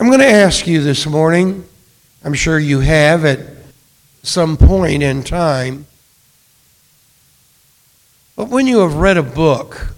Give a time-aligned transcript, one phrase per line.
[0.00, 1.64] I'm going to ask you this morning,
[2.22, 3.40] I'm sure you have at
[4.22, 5.86] some point in time,
[8.36, 9.94] but when you have read a book,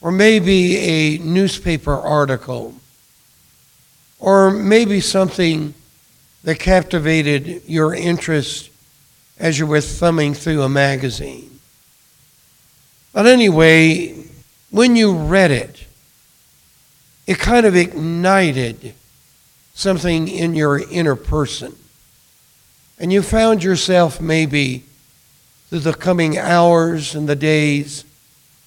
[0.00, 2.74] or maybe a newspaper article,
[4.18, 5.72] or maybe something
[6.42, 8.70] that captivated your interest
[9.38, 11.60] as you were thumbing through a magazine.
[13.12, 14.24] But anyway,
[14.70, 15.86] when you read it,
[17.30, 18.92] it kind of ignited
[19.72, 21.76] something in your inner person.
[22.98, 24.82] And you found yourself maybe
[25.68, 28.04] through the coming hours and the days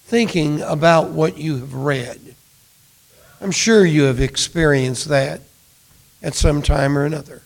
[0.04, 2.34] thinking about what you have read.
[3.42, 5.42] I'm sure you have experienced that
[6.22, 7.42] at some time or another.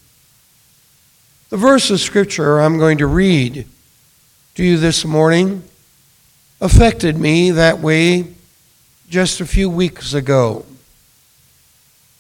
[1.51, 3.67] The verse of Scripture I'm going to read
[4.55, 5.65] to you this morning
[6.61, 8.35] affected me that way
[9.11, 10.65] just a few weeks ago.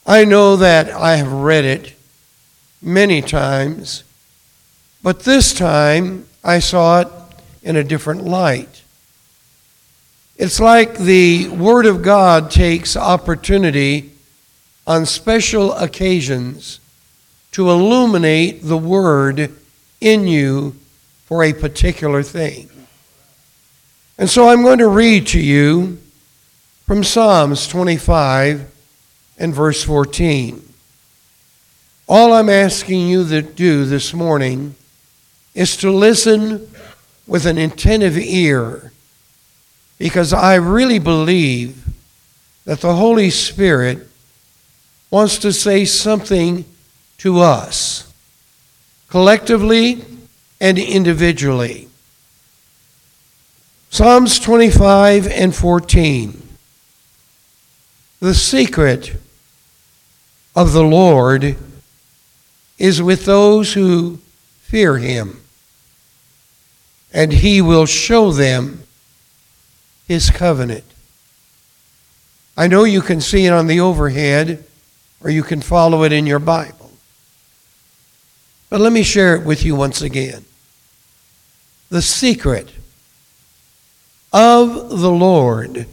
[0.09, 1.95] I know that I have read it
[2.81, 4.05] many times,
[5.03, 7.09] but this time I saw it
[7.63, 8.83] in a different light.
[10.39, 14.13] It's like the Word of God takes opportunity
[14.87, 16.81] on special occasions
[17.53, 19.53] to illuminate the Word
[20.01, 20.75] in you
[21.27, 22.71] for a particular thing.
[24.17, 25.99] And so I'm going to read to you
[26.87, 28.77] from Psalms 25
[29.39, 30.63] and verse 14.
[32.09, 34.75] All I'm asking you to do this morning
[35.55, 36.69] is to listen
[37.27, 38.93] with an attentive ear
[39.99, 41.85] because I really believe
[42.65, 44.07] that the Holy Spirit
[45.11, 46.65] wants to say something
[47.19, 48.13] to us,
[49.09, 50.05] collectively
[50.61, 51.89] and individually.
[53.91, 56.43] Psalms 25 and 14.
[58.21, 59.17] The secret
[60.59, 61.55] of the Lord
[62.79, 64.19] is with those who
[64.63, 65.41] fear him,
[67.13, 68.83] and he will show them
[70.09, 70.83] his covenant.
[72.57, 74.65] I know you can see it on the overhead,
[75.23, 76.91] or you can follow it in your Bible.
[78.69, 80.45] But let me share it with you once again.
[81.89, 82.69] The secret
[84.33, 85.87] of the Lord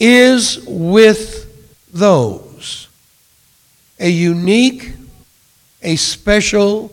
[0.00, 1.46] is with
[1.94, 2.49] those,
[4.00, 4.92] a unique,
[5.82, 6.92] a special,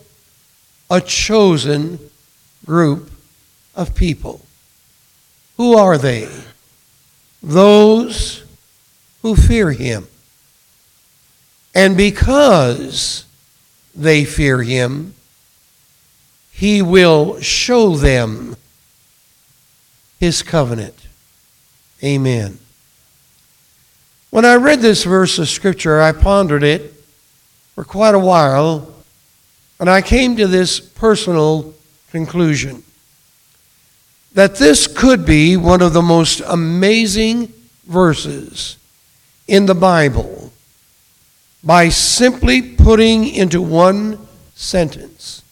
[0.90, 1.98] a chosen
[2.66, 3.10] group
[3.74, 4.42] of people.
[5.56, 6.28] Who are they?
[7.42, 8.44] Those
[9.22, 10.06] who fear him.
[11.74, 13.24] And because
[13.94, 15.14] they fear him,
[16.52, 18.56] he will show them
[20.20, 21.06] his covenant.
[22.02, 22.58] Amen.
[24.30, 26.97] When I read this verse of Scripture, I pondered it
[27.78, 28.92] for quite a while,
[29.78, 31.74] and I came to this personal
[32.10, 32.82] conclusion
[34.32, 37.52] that this could be one of the most amazing
[37.86, 38.78] verses
[39.46, 40.52] in the Bible
[41.62, 45.44] by simply putting into one sentence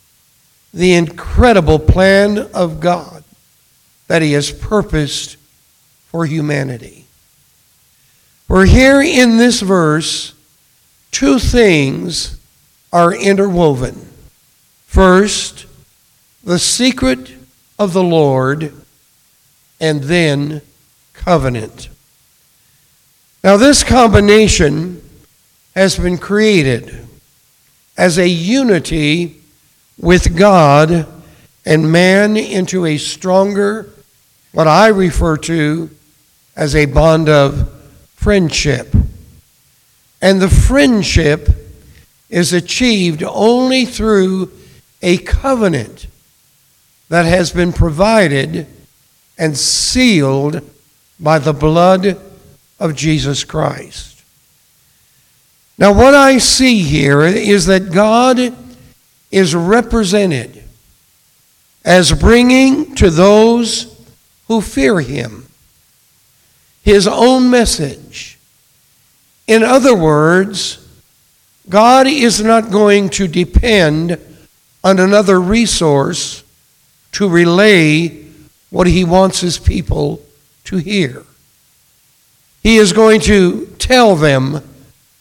[0.75, 3.23] the incredible plan of God
[4.09, 5.37] that He has purposed
[6.09, 7.05] for humanity.
[8.49, 10.33] For here in this verse,
[11.17, 12.39] two things
[12.93, 13.95] are interwoven.
[14.85, 15.65] First,
[16.45, 17.33] the secret
[17.79, 18.71] of the Lord,
[19.81, 20.61] and then
[21.15, 21.89] covenant.
[23.43, 25.03] Now, this combination
[25.75, 27.07] has been created
[27.97, 29.41] as a unity
[29.99, 31.07] with God
[31.65, 33.89] and man into a stronger,
[34.53, 35.89] what I refer to
[36.55, 37.73] as a bond of
[38.17, 38.95] friendship.
[40.27, 41.49] And the friendship
[42.29, 44.51] is achieved only through
[45.01, 46.09] a covenant
[47.09, 48.67] that has been provided
[49.39, 50.69] and sealed
[51.21, 52.21] by the blood
[52.81, 54.25] of Jesus Christ.
[55.79, 58.53] Now, what I see here is that God
[59.31, 60.61] is represented
[61.85, 63.97] as bringing to those
[64.49, 65.47] who fear Him
[66.83, 68.36] His own message.
[69.47, 70.79] In other words,
[71.69, 74.19] God is not going to depend
[74.83, 76.43] on another resource
[77.13, 78.25] to relay
[78.71, 80.21] what he wants his people
[80.65, 81.25] to hear.
[82.63, 84.63] He is going to tell them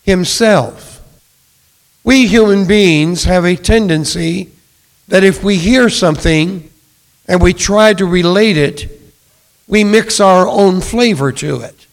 [0.04, 1.02] himself.
[2.04, 4.50] We human beings have a tendency
[5.08, 6.70] that if we hear something
[7.28, 8.90] and we try to relate it,
[9.68, 11.85] we mix our own flavor to it.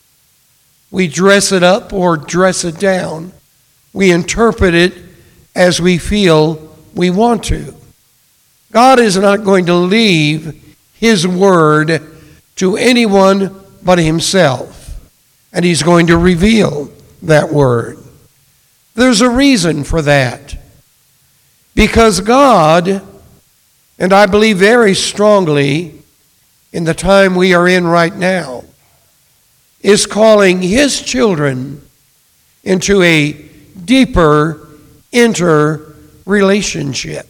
[0.93, 3.33] We dress it up or dress it down.
[3.95, 4.93] We interpret it
[5.57, 7.75] as we feel we want to.
[8.71, 10.63] God is not going to leave
[10.95, 12.03] His Word
[12.57, 15.01] to anyone but Himself,
[15.53, 16.91] and He's going to reveal
[17.23, 17.99] that Word.
[18.95, 20.57] There's a reason for that.
[21.75, 23.03] Because God,
[23.99, 25.95] and I believe very strongly
[26.71, 28.65] in the time we are in right now,
[29.83, 31.83] is calling His children
[32.65, 33.33] into a
[33.85, 34.69] deeper
[35.11, 35.95] inter
[36.25, 37.29] relationship.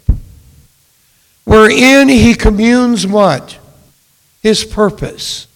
[1.45, 3.59] Wherein He communes what?
[4.43, 5.47] His purpose.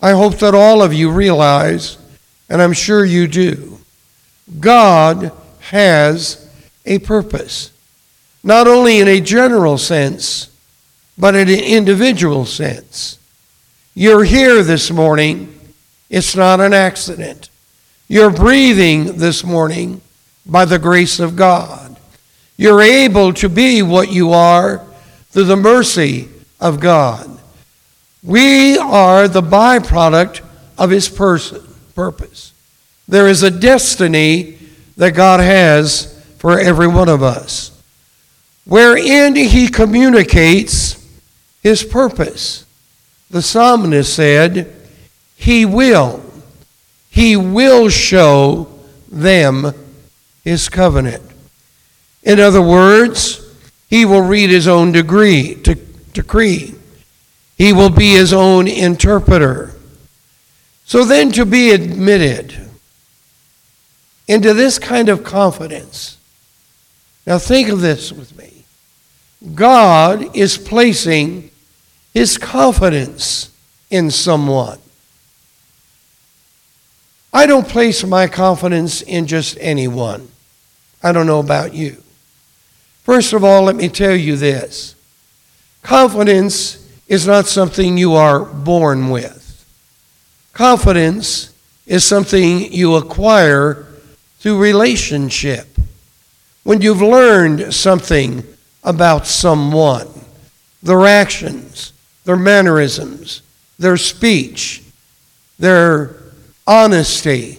[0.00, 1.98] I hope that all of you realize,
[2.48, 3.78] and I'm sure you do,
[4.60, 6.48] God has
[6.84, 7.72] a purpose
[8.42, 10.48] not only in a general sense,
[11.16, 13.18] but in an individual sense.
[13.94, 15.51] You're here this morning,
[16.12, 17.50] it's not an accident.
[18.06, 20.00] You're breathing this morning
[20.46, 21.96] by the grace of God.
[22.56, 24.84] You're able to be what you are
[25.30, 26.28] through the mercy
[26.60, 27.28] of God.
[28.22, 30.42] We are the byproduct
[30.78, 31.62] of His person,
[31.96, 32.52] purpose.
[33.08, 34.58] There is a destiny
[34.96, 37.72] that God has for every one of us
[38.64, 40.96] wherein he communicates
[41.62, 42.64] his purpose.
[43.30, 44.81] The psalmist said,
[45.42, 46.22] He will,
[47.10, 48.68] He will show
[49.10, 49.74] them
[50.44, 51.24] His covenant.
[52.22, 53.44] In other words,
[53.90, 55.60] He will read His own degree,
[56.12, 56.76] decree.
[57.58, 59.74] He will be His own interpreter.
[60.84, 62.54] So then, to be admitted
[64.28, 66.18] into this kind of confidence,
[67.26, 68.64] now think of this with me.
[69.56, 71.50] God is placing
[72.14, 73.50] his confidence
[73.90, 74.78] in someone.
[77.32, 80.28] I don't place my confidence in just anyone.
[81.02, 82.02] I don't know about you.
[83.04, 84.94] First of all, let me tell you this
[85.82, 89.66] confidence is not something you are born with,
[90.52, 91.52] confidence
[91.86, 93.86] is something you acquire
[94.38, 95.66] through relationship.
[96.62, 98.44] When you've learned something
[98.84, 100.08] about someone,
[100.80, 101.92] their actions,
[102.24, 103.42] their mannerisms,
[103.78, 104.84] their speech,
[105.58, 106.21] their
[106.72, 107.58] honesty.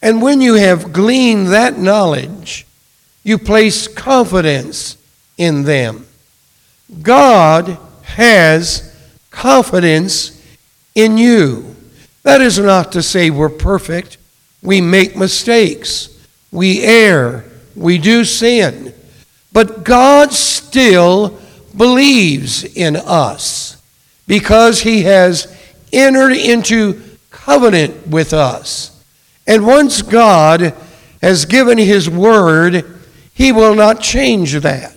[0.00, 2.66] And when you have gleaned that knowledge,
[3.24, 4.96] you place confidence
[5.36, 6.06] in them.
[7.02, 8.94] God has
[9.30, 10.40] confidence
[10.94, 11.74] in you.
[12.22, 14.18] That is not to say we're perfect.
[14.62, 16.08] We make mistakes.
[16.52, 17.44] We err.
[17.74, 18.94] We do sin.
[19.52, 21.40] But God still
[21.76, 23.82] believes in us
[24.28, 25.48] because he has
[25.92, 27.02] entered into
[27.44, 28.90] covenant with us.
[29.46, 30.74] And once God
[31.20, 32.84] has given his word,
[33.34, 34.96] he will not change that.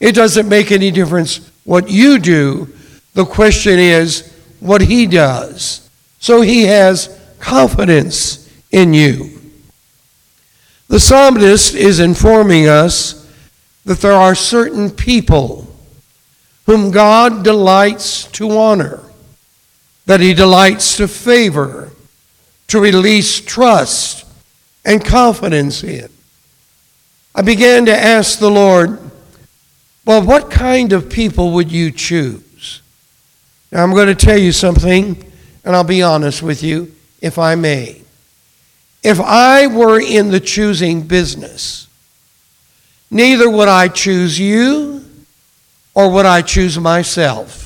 [0.00, 2.68] It doesn't make any difference what you do.
[3.14, 5.88] The question is what he does.
[6.18, 9.40] So he has confidence in you.
[10.88, 13.30] The psalmist is informing us
[13.84, 15.72] that there are certain people
[16.66, 19.00] whom God delights to honor,
[20.08, 21.92] that He delights to favor,
[22.66, 24.26] to release trust
[24.84, 26.10] and confidence in.
[27.34, 28.98] I began to ask the Lord,
[30.04, 32.82] well, what kind of people would you choose?
[33.70, 35.32] Now, I'm going to tell you something,
[35.64, 38.02] and I'll be honest with you, if I may.
[39.04, 41.88] If I were in the choosing business,
[43.10, 45.04] Neither would I choose you
[45.94, 47.64] or would I choose myself.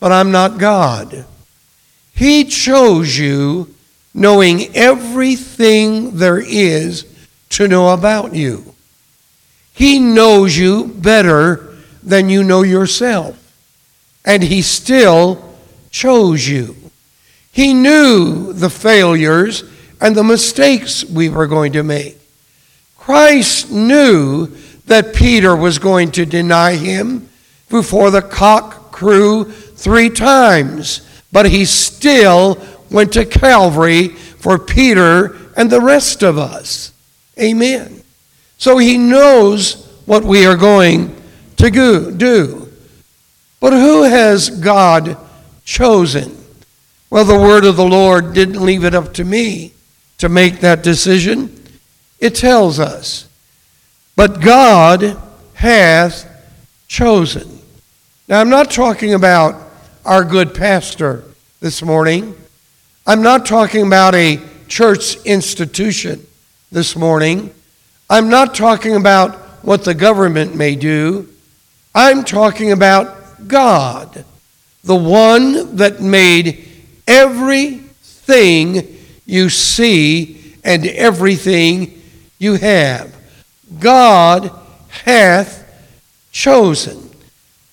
[0.00, 1.26] But I'm not God.
[2.18, 3.72] He chose you
[4.12, 7.06] knowing everything there is
[7.50, 8.74] to know about you.
[9.72, 13.36] He knows you better than you know yourself.
[14.24, 15.56] And He still
[15.90, 16.74] chose you.
[17.52, 19.62] He knew the failures
[20.00, 22.18] and the mistakes we were going to make.
[22.96, 24.48] Christ knew
[24.86, 27.28] that Peter was going to deny him
[27.68, 32.58] before the cock crew three times, but he still
[32.90, 36.92] went to Calvary for Peter and the rest of us.
[37.38, 38.02] Amen.
[38.56, 41.14] So he knows what we are going
[41.56, 41.70] to
[42.12, 42.72] do.
[43.60, 45.16] But who has God
[45.64, 46.36] chosen?
[47.10, 49.72] Well, the word of the Lord didn't leave it up to me
[50.18, 51.62] to make that decision.
[52.20, 53.28] It tells us,
[54.16, 55.16] but God
[55.54, 56.26] hath
[56.88, 57.60] chosen.
[58.28, 59.67] Now, I'm not talking about
[60.08, 61.22] our good pastor
[61.60, 62.34] this morning.
[63.06, 66.26] I'm not talking about a church institution
[66.72, 67.52] this morning.
[68.08, 71.28] I'm not talking about what the government may do.
[71.94, 74.24] I'm talking about God,
[74.82, 76.66] the one that made
[77.06, 78.96] everything
[79.26, 82.00] you see and everything
[82.38, 83.14] you have.
[83.78, 84.50] God
[84.88, 85.70] hath
[86.32, 87.10] chosen.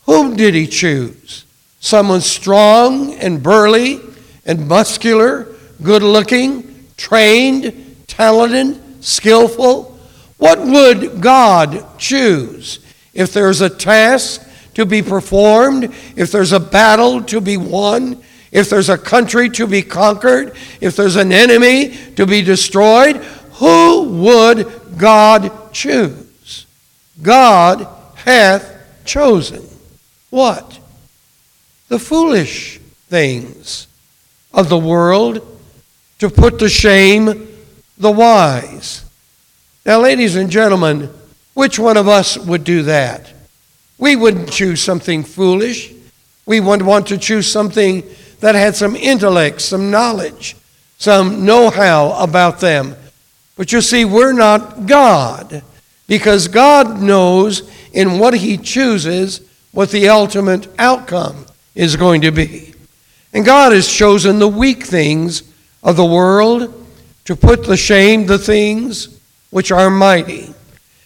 [0.05, 1.44] Whom did he choose?
[1.85, 3.99] Someone strong and burly
[4.43, 5.47] and muscular,
[5.83, 9.95] good looking, trained, talented, skillful?
[10.37, 12.79] What would God choose?
[13.13, 14.41] If there's a task
[14.73, 19.67] to be performed, if there's a battle to be won, if there's a country to
[19.67, 23.17] be conquered, if there's an enemy to be destroyed,
[23.57, 26.65] who would God choose?
[27.21, 28.75] God hath
[29.05, 29.61] chosen
[30.31, 30.79] what?
[31.87, 33.87] The foolish things
[34.53, 35.45] of the world
[36.19, 37.47] to put to shame
[37.97, 39.05] the wise.
[39.85, 41.11] Now, ladies and gentlemen,
[41.53, 43.31] which one of us would do that?
[43.97, 45.93] We wouldn't choose something foolish.
[46.45, 48.03] We would want to choose something
[48.39, 50.55] that had some intellect, some knowledge,
[50.97, 52.95] some know how about them.
[53.55, 55.63] But you see, we're not God
[56.07, 62.73] because God knows in what He chooses what the ultimate outcome is going to be.
[63.33, 65.43] And God has chosen the weak things
[65.83, 66.85] of the world
[67.25, 70.53] to put to shame the things which are mighty,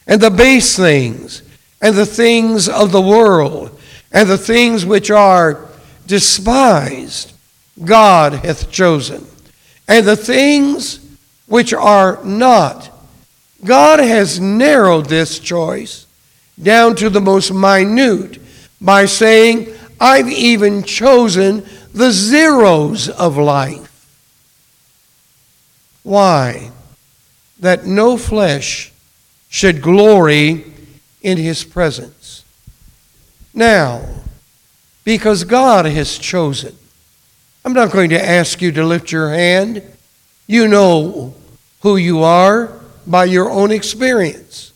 [0.08, 1.44] and the base things,
[1.82, 3.80] and the things of the world,
[4.12, 5.68] and the things which are
[6.08, 7.34] despised,
[7.84, 9.26] God hath chosen.
[9.88, 11.00] And the things
[11.48, 12.92] which are not,
[13.64, 16.06] God has narrowed this choice
[16.62, 18.40] down to the most minute
[18.82, 23.90] by saying, I've even chosen the zeros of life.
[26.04, 26.72] Why?
[27.60, 28.92] That no flesh
[29.50, 30.66] should glory
[31.22, 32.46] in his presence.
[33.54, 34.08] Now,
[35.04, 36.76] because God has chosen,
[37.66, 39.84] I'm not going to ask you to lift your hand.
[40.48, 41.34] You know
[41.82, 44.72] who you are by your own experience.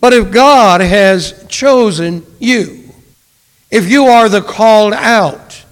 [0.00, 2.85] But if God has chosen you,
[3.70, 5.64] if you are the called out,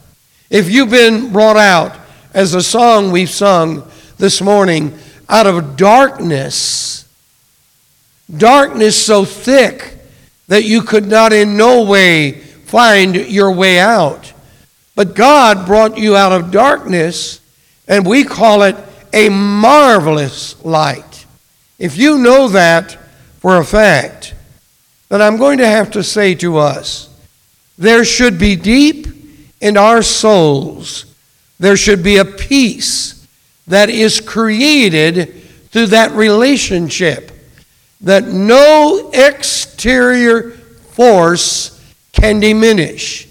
[0.51, 1.97] if you've been brought out,
[2.33, 4.97] as the song we've sung this morning,
[5.29, 7.09] out of darkness,
[8.37, 9.97] darkness so thick
[10.49, 14.33] that you could not in no way find your way out.
[14.97, 17.41] But God brought you out of darkness,
[17.87, 18.77] and we call it
[19.13, 21.25] a marvelous light.
[21.79, 22.93] If you know that
[23.39, 24.35] for a fact,
[25.09, 27.09] then I'm going to have to say to us
[27.77, 29.07] there should be deep
[29.61, 31.07] in our souls,
[31.59, 33.27] there should be a peace
[33.67, 37.31] that is created through that relationship
[38.01, 41.81] that no exterior force
[42.13, 43.27] can diminish.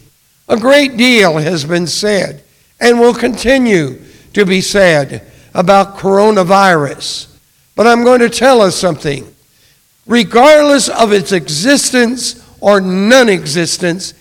[0.50, 2.44] A great deal has been said
[2.80, 4.02] and will continue
[4.34, 7.28] to be said about coronavirus.
[7.76, 9.34] But I'm going to tell us something.
[10.06, 14.14] Regardless of its existence or non existence,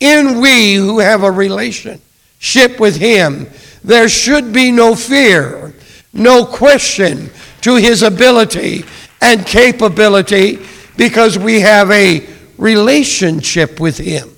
[0.00, 3.46] in we who have a relationship with Him,
[3.84, 5.74] there should be no fear,
[6.12, 7.30] no question
[7.60, 8.84] to His ability
[9.20, 10.58] and capability
[10.96, 12.26] because we have a
[12.58, 14.30] relationship with Him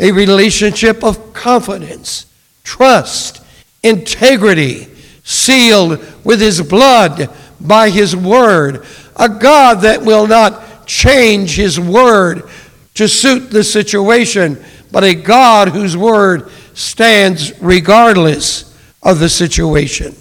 [0.00, 2.26] a relationship of confidence,
[2.62, 3.42] trust,
[3.82, 4.84] integrity,
[5.24, 7.30] sealed with His blood
[7.60, 8.86] by His word.
[9.16, 12.48] A God that will not change His word
[12.94, 20.14] to suit the situation, but a God whose word stands regardless of the situation.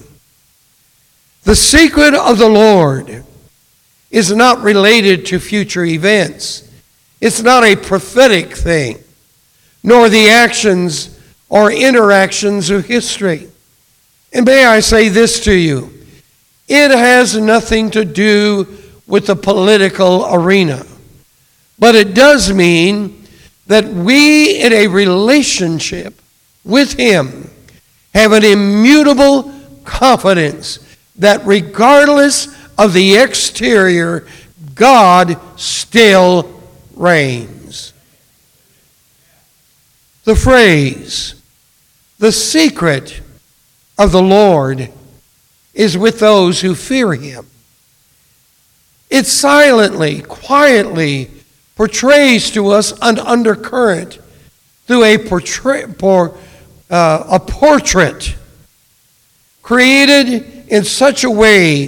[1.44, 3.24] The secret of the Lord
[4.12, 6.70] is not related to future events.
[7.22, 9.04] It's not a prophetic thing
[9.88, 13.48] nor the actions or interactions of history.
[14.34, 15.94] And may I say this to you
[16.68, 18.68] it has nothing to do
[19.08, 20.86] with the political arena,
[21.80, 23.26] but it does mean
[23.68, 26.22] that we, in a relationship
[26.64, 27.50] with Him,
[28.14, 30.80] have an immutable confidence
[31.18, 32.48] that regardless
[32.78, 34.28] of the exterior,
[34.76, 36.62] God still
[36.96, 37.94] reigns
[40.28, 41.36] the phrase,
[42.20, 43.22] the secret
[43.98, 44.92] of the Lord
[45.74, 47.48] is with those who fear him.
[49.10, 51.32] It silently, quietly
[51.78, 54.20] portrays to us an undercurrent
[54.88, 56.36] through a, portray, por,
[56.90, 58.36] uh, a portrait
[59.62, 61.86] created in such a way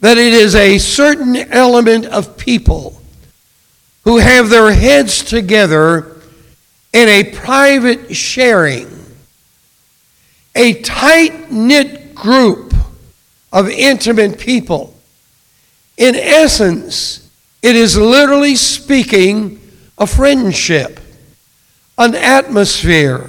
[0.00, 3.00] that it is a certain element of people
[4.04, 6.16] who have their heads together
[6.92, 8.88] in a private sharing,
[10.54, 12.74] a tight knit group
[13.52, 14.94] of intimate people.
[15.96, 17.25] In essence,
[17.66, 19.60] it is literally speaking
[19.98, 21.00] a friendship,
[21.98, 23.28] an atmosphere,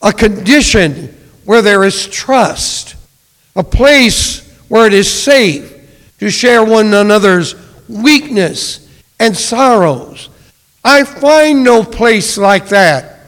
[0.00, 1.08] a condition
[1.44, 2.94] where there is trust,
[3.56, 5.74] a place where it is safe
[6.20, 7.56] to share one another's
[7.88, 10.28] weakness and sorrows.
[10.84, 13.26] I find no place like that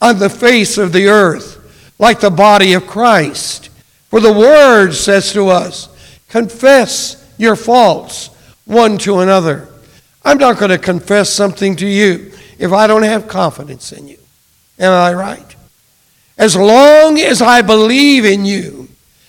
[0.00, 3.70] on the face of the earth, like the body of Christ.
[4.10, 5.88] For the Word says to us,
[6.28, 8.30] confess your faults
[8.66, 9.68] one to another.
[10.24, 14.18] I'm not going to confess something to you if I don't have confidence in you.
[14.78, 15.56] Am I right?
[16.36, 18.88] As long as I believe in you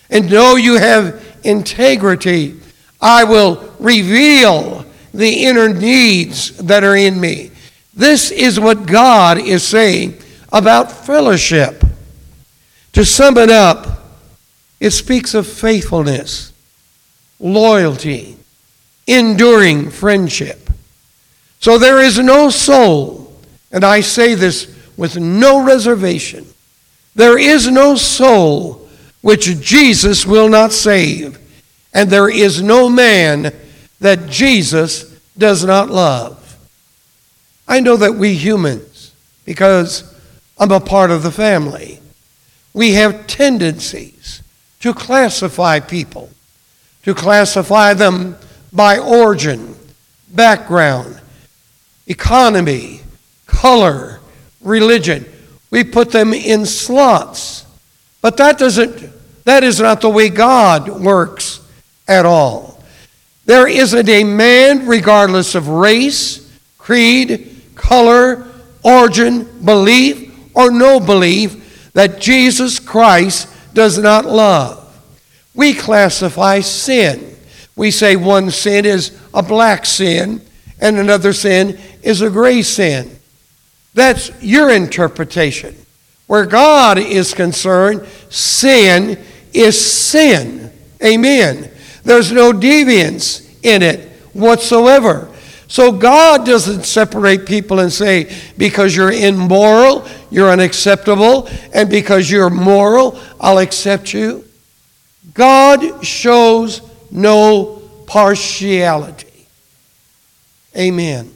[0.10, 2.60] and know you have integrity,
[3.00, 7.51] I will reveal the inner needs that are in me.
[7.94, 10.17] This is what God is saying
[10.51, 11.84] about fellowship.
[12.94, 14.03] To sum it up,
[14.79, 16.53] it speaks of faithfulness,
[17.39, 18.37] loyalty,
[19.08, 20.70] enduring friendship.
[21.60, 23.34] So there is no soul,
[23.72, 26.46] and I say this with no reservation,
[27.16, 28.88] there is no soul
[29.22, 31.40] which Jesus will not save,
[31.94, 33.54] and there is no man
[34.00, 35.04] that Jesus
[35.38, 36.58] does not love.
[37.68, 39.14] I know that we humans,
[39.46, 40.14] because
[40.60, 42.00] I'm a part of the family,
[42.74, 44.44] we have tendencies
[44.82, 46.30] to classify people,
[47.04, 48.38] to classify them
[48.73, 49.75] by origin,
[50.30, 51.19] background,
[52.08, 53.01] economy,
[53.45, 54.19] color,
[54.62, 55.25] religion.
[55.71, 57.65] We put them in slots.
[58.21, 59.12] But that doesn't
[59.45, 61.62] that is not the way God works
[62.06, 62.84] at all.
[63.45, 68.45] There isn't a man regardless of race, creed, color,
[68.84, 74.84] origin, belief or no belief that Jesus Christ does not love.
[75.53, 77.37] We classify sin.
[77.78, 80.42] We say one sin is a black sin
[80.82, 83.18] and another sin is a gray sin.
[83.94, 85.76] That's your interpretation.
[86.26, 90.72] Where God is concerned, sin is sin.
[91.04, 91.72] Amen.
[92.04, 95.32] There's no deviance in it whatsoever.
[95.68, 102.50] So God doesn't separate people and say, because you're immoral, you're unacceptable, and because you're
[102.50, 104.46] moral, I'll accept you.
[105.34, 109.48] God shows no partiality.
[110.76, 111.34] Amen.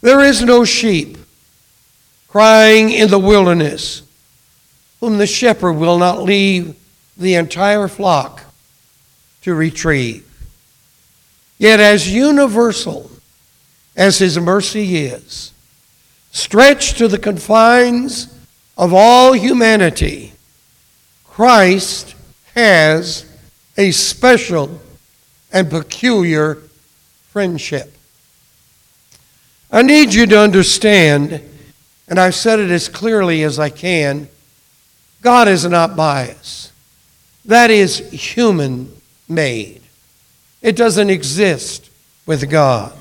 [0.00, 1.18] There is no sheep
[2.28, 4.02] crying in the wilderness,
[5.00, 6.76] whom the shepherd will not leave
[7.16, 8.42] the entire flock
[9.42, 10.22] to retrieve.
[11.58, 13.10] Yet, as universal
[13.96, 15.52] as his mercy is,
[16.30, 18.28] stretched to the confines
[18.76, 20.32] of all humanity,
[21.24, 22.15] Christ
[22.56, 23.24] has
[23.76, 24.80] a special
[25.52, 26.56] and peculiar
[27.28, 27.92] friendship.
[29.70, 31.40] I need you to understand,
[32.08, 34.28] and I've said it as clearly as I can
[35.26, 36.70] God is not biased.
[37.46, 38.92] That is human
[39.28, 39.82] made.
[40.62, 41.90] It doesn't exist
[42.26, 42.92] with God.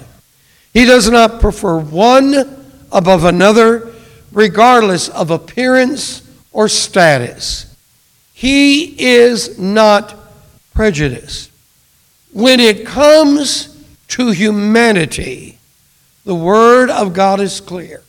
[0.74, 3.94] He does not prefer one above another,
[4.32, 7.75] regardless of appearance or status.
[8.38, 10.14] He is not
[10.74, 11.52] prejudiced.
[12.34, 15.58] When it comes to humanity,
[16.26, 18.04] the Word of God is clear.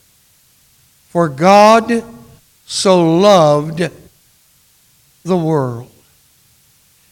[1.10, 2.02] For God
[2.66, 3.88] so loved
[5.24, 5.92] the world.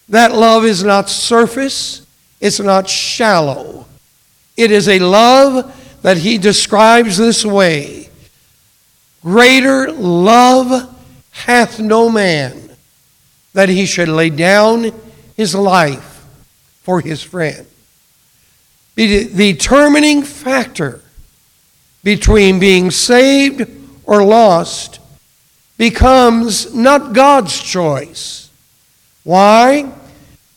[0.09, 2.05] That love is not surface,
[2.41, 3.87] it's not shallow.
[4.57, 5.73] It is a love
[6.03, 8.09] that he describes this way
[9.23, 10.93] Greater love
[11.31, 12.64] hath no man
[13.55, 14.93] that he should lay down
[15.37, 16.27] his life
[16.83, 17.67] for his friend.
[18.95, 21.01] The determining factor
[22.05, 23.69] between being saved
[24.05, 25.01] or lost
[25.79, 28.51] becomes not God's choice.
[29.25, 29.91] Why?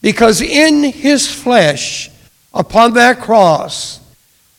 [0.01, 2.11] Because in his flesh,
[2.53, 3.99] upon that cross,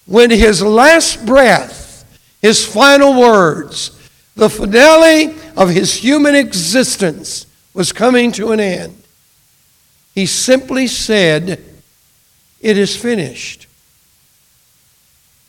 [0.06, 2.04] when his last breath,
[2.40, 3.90] his final words,
[4.34, 9.02] the finale of his human existence was coming to an end,
[10.14, 11.60] he simply said,
[12.60, 13.66] It is finished.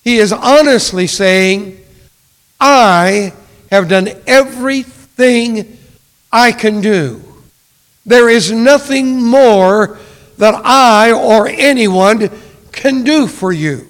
[0.04, 1.84] He is honestly saying,
[2.60, 3.34] I
[3.72, 5.78] have done everything
[6.32, 7.22] I can do.
[8.06, 10.00] There is nothing more
[10.38, 12.30] that I or anyone
[12.72, 13.88] can do for you.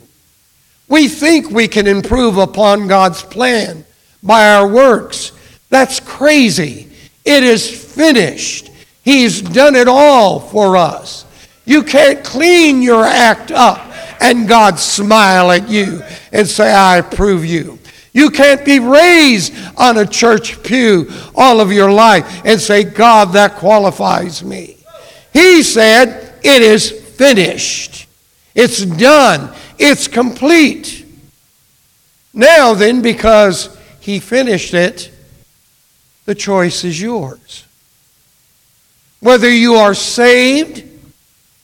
[0.87, 3.85] We think we can improve upon God's plan
[4.23, 5.31] by our works.
[5.69, 6.88] That's crazy.
[7.25, 8.69] It is finished.
[9.03, 11.25] He's done it all for us.
[11.65, 13.79] You can't clean your act up
[14.19, 16.01] and God smile at you
[16.31, 17.79] and say, I approve you.
[18.11, 23.33] You can't be raised on a church pew all of your life and say, God,
[23.33, 24.77] that qualifies me.
[25.31, 28.07] He said, It is finished.
[28.55, 29.53] It's done.
[29.77, 31.05] It's complete.
[32.33, 35.11] Now, then, because He finished it,
[36.29, 37.65] the choice is yours.
[39.19, 40.83] Whether you are saved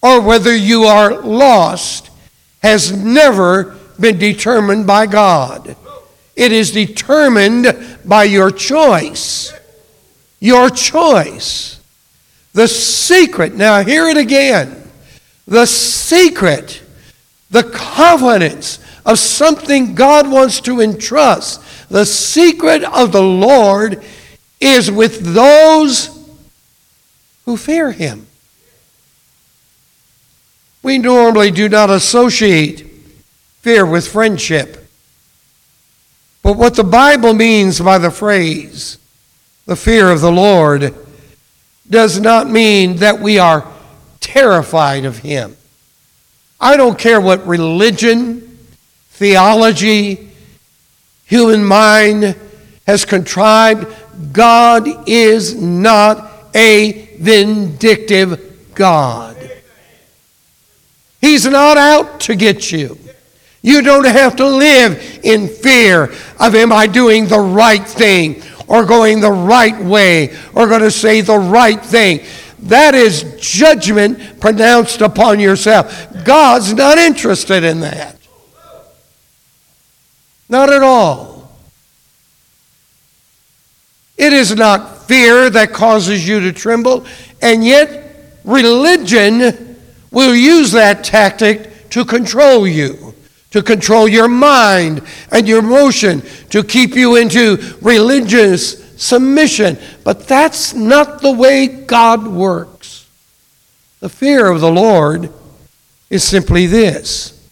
[0.02, 2.10] or whether you are lost
[2.64, 5.76] has never been determined by God.
[6.36, 9.54] It is determined by your choice.
[10.40, 11.80] Your choice.
[12.54, 14.92] The secret, now hear it again.
[15.46, 16.82] The secret,
[17.52, 24.04] the confidence of something God wants to entrust, the secret of the Lord
[24.60, 26.10] is with those
[27.46, 28.28] who fear Him.
[30.82, 32.86] We normally do not associate
[33.62, 34.88] fear with friendship.
[36.44, 39.00] But what the Bible means by the phrase,
[39.66, 40.94] the fear of the Lord,
[41.90, 43.66] does not mean that we are
[44.20, 45.58] terrified of Him.
[46.60, 48.58] I don't care what religion,
[49.10, 50.30] theology,
[51.26, 52.36] human mind
[52.86, 53.88] has contrived,
[54.32, 59.36] God is not a vindictive God.
[61.22, 62.98] He's not out to get you.
[63.62, 68.86] You don't have to live in fear of am I doing the right thing or
[68.86, 72.20] going the right way or going to say the right thing.
[72.60, 76.08] That is judgment pronounced upon yourself.
[76.24, 78.18] God's not interested in that.
[80.48, 81.35] Not at all.
[84.18, 87.06] It is not fear that causes you to tremble,
[87.42, 89.78] and yet religion
[90.12, 93.06] will use that tactic to control you
[93.56, 95.02] to control your mind
[95.32, 99.78] and your emotion, to keep you into religious submission.
[100.04, 103.08] But that's not the way God works.
[104.02, 105.32] The fear of the Lord
[106.10, 107.48] is simply this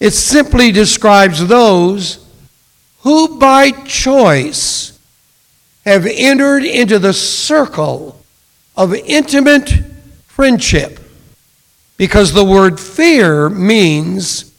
[0.00, 2.26] it simply describes those
[3.02, 4.93] who by choice
[5.84, 8.20] have entered into the circle
[8.76, 9.70] of intimate
[10.26, 11.00] friendship.
[11.96, 14.52] Because the word fear means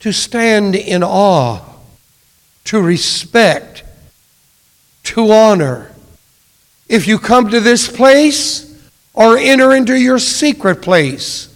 [0.00, 1.60] to stand in awe,
[2.64, 3.84] to respect,
[5.04, 5.92] to honor.
[6.88, 8.64] If you come to this place
[9.14, 11.52] or enter into your secret place,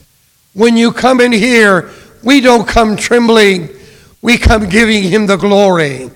[0.55, 1.91] when you come in here,
[2.23, 3.69] we don't come trembling.
[4.23, 6.11] We come giving him the glory.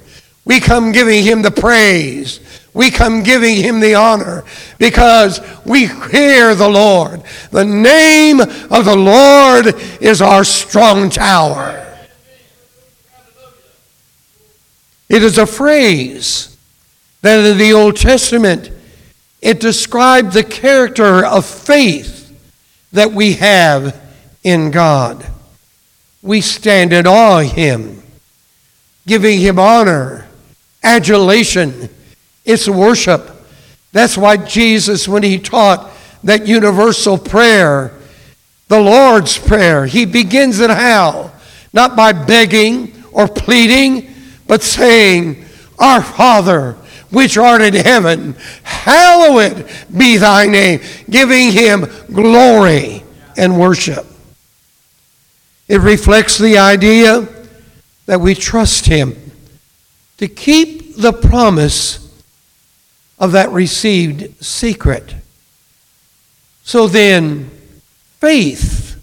[0.45, 2.41] We come giving him the praise.
[2.75, 4.45] We come giving him the honor
[4.79, 7.23] because we hear the Lord.
[7.53, 11.81] The name of the Lord is our strong tower.
[15.09, 16.57] It is a phrase
[17.23, 18.73] that in the Old Testament
[19.41, 22.37] it described the character of faith
[22.93, 24.01] that we have
[24.43, 25.25] in God.
[26.23, 28.03] We stand in awe of Him,
[29.07, 30.27] giving Him honor,
[30.83, 31.91] adulation.
[32.45, 33.31] It's worship.
[33.93, 35.91] That's why Jesus, when He taught
[36.25, 37.93] that universal prayer,
[38.69, 41.33] the Lord's Prayer, He begins it how?
[41.73, 44.15] Not by begging or pleading
[44.47, 45.45] but saying,
[45.79, 46.73] Our Father,
[47.11, 53.03] which art in heaven, hallowed be thy name, giving him glory
[53.37, 54.07] and worship.
[55.69, 57.27] It reflects the idea
[58.07, 59.17] that we trust him
[60.19, 62.04] to keep the promise
[63.19, 65.15] of that received secret.
[66.63, 67.51] So then,
[68.21, 69.01] faith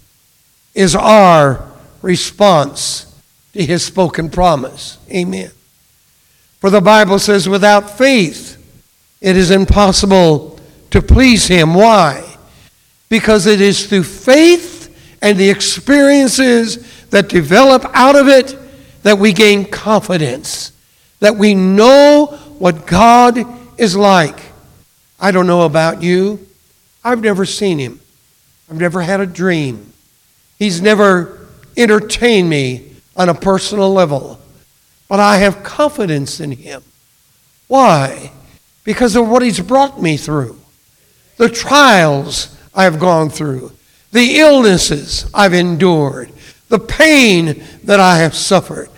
[0.74, 1.66] is our
[2.02, 3.06] response
[3.52, 4.98] to his spoken promise.
[5.10, 5.50] Amen.
[6.60, 8.58] For the Bible says, without faith,
[9.20, 10.58] it is impossible
[10.90, 11.74] to please him.
[11.74, 12.36] Why?
[13.08, 18.56] Because it is through faith and the experiences that develop out of it
[19.02, 20.72] that we gain confidence,
[21.20, 22.26] that we know
[22.58, 23.44] what God
[23.78, 24.38] is like.
[25.20, 26.46] I don't know about you.
[27.04, 28.00] I've never seen him.
[28.70, 29.92] I've never had a dream.
[30.58, 34.40] He's never entertained me on a personal level,
[35.08, 36.82] but I have confidence in Him.
[37.68, 38.32] Why?
[38.84, 40.58] Because of what He's brought me through.
[41.36, 43.72] the trials I've gone through,
[44.12, 46.30] the illnesses I've endured,
[46.68, 48.88] the pain that I have suffered.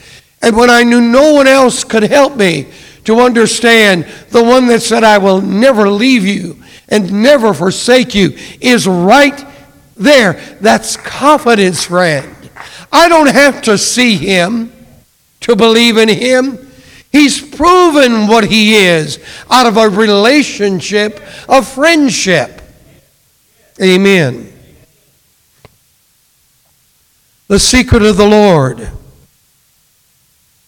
[0.43, 2.69] And when I knew no one else could help me
[3.05, 8.37] to understand, the one that said, I will never leave you and never forsake you,
[8.61, 9.47] is right
[9.97, 10.35] there.
[10.61, 12.51] That's confidence, friend.
[12.93, 14.73] I don't have to see him
[15.41, 16.71] to believe in him.
[17.13, 19.19] He's proven what he is
[19.51, 22.61] out of a relationship of friendship.
[23.81, 24.53] Amen.
[27.49, 28.91] The secret of the Lord.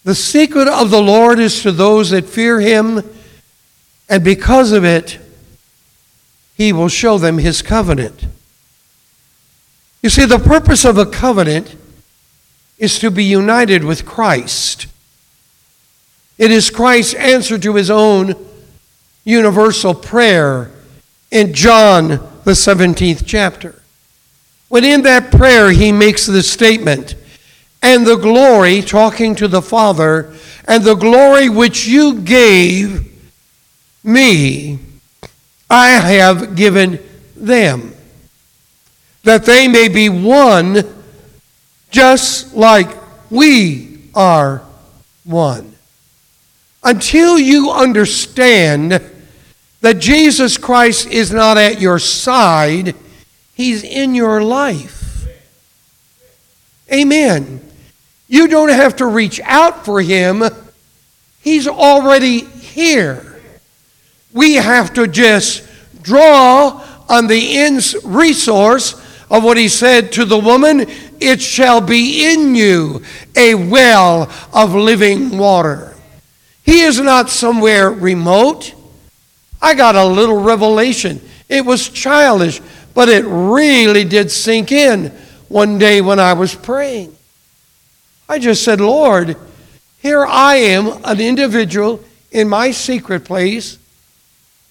[0.06, 3.02] The secret of the Lord is to those that fear him,
[4.08, 5.18] and because of it,
[6.54, 8.24] he will show them his covenant.
[10.04, 11.74] You see, the purpose of a covenant
[12.78, 14.86] is to be united with Christ.
[16.38, 18.36] It is Christ's answer to his own
[19.24, 20.70] universal prayer
[21.32, 22.10] in John,
[22.44, 23.82] the 17th chapter.
[24.68, 27.16] When in that prayer he makes the statement,
[27.86, 30.34] and the glory, talking to the Father,
[30.66, 33.12] and the glory which you gave
[34.02, 34.80] me,
[35.70, 36.98] I have given
[37.36, 37.94] them,
[39.22, 40.82] that they may be one
[41.92, 42.88] just like
[43.30, 44.62] we are
[45.22, 45.76] one.
[46.82, 49.00] Until you understand
[49.80, 52.96] that Jesus Christ is not at your side,
[53.54, 55.24] He's in your life.
[56.92, 57.65] Amen.
[58.28, 60.42] You don't have to reach out for Him,
[61.40, 63.40] He's already here.
[64.32, 65.62] We have to just
[66.02, 68.94] draw on the ends resource
[69.30, 70.86] of what He said to the woman
[71.20, 73.02] it shall be in you
[73.34, 75.94] a well of living water.
[76.62, 78.74] He is not somewhere remote.
[79.62, 81.20] I got a little revelation.
[81.48, 82.60] It was childish,
[82.92, 85.06] but it really did sink in
[85.48, 87.15] one day when I was praying.
[88.28, 89.36] I just said, Lord,
[89.98, 93.78] here I am, an individual in my secret place,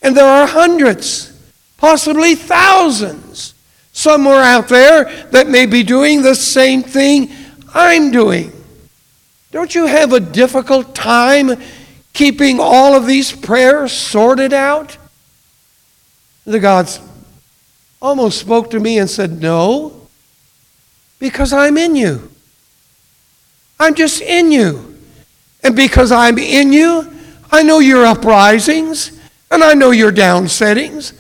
[0.02, 1.32] and there are hundreds,
[1.78, 3.54] possibly thousands
[3.92, 7.32] somewhere out there that may be doing the same thing
[7.74, 8.52] I'm doing.
[9.52, 11.62] Don't you have a difficult time
[12.12, 14.98] keeping all of these prayers sorted out?
[16.46, 17.00] The gods
[18.02, 20.08] almost spoke to me and said, No,
[21.20, 22.32] because I'm in you.
[23.80, 24.96] I'm just in you.
[25.64, 27.12] And because I'm in you,
[27.52, 29.20] I know your uprisings
[29.52, 31.14] and I know your downsettings.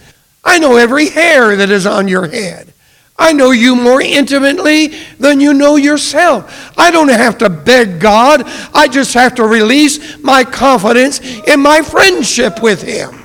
[0.43, 2.71] I know every hair that is on your head.
[3.17, 4.87] I know you more intimately
[5.19, 6.77] than you know yourself.
[6.77, 8.43] I don't have to beg God.
[8.73, 13.23] I just have to release my confidence in my friendship with Him.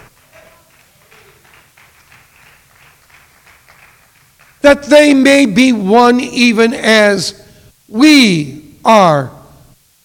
[4.61, 7.45] That they may be one even as
[7.89, 9.31] we are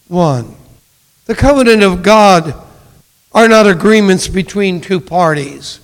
[0.07, 0.55] one.
[1.25, 2.53] The covenant of God
[3.33, 5.79] are not agreements between two parties.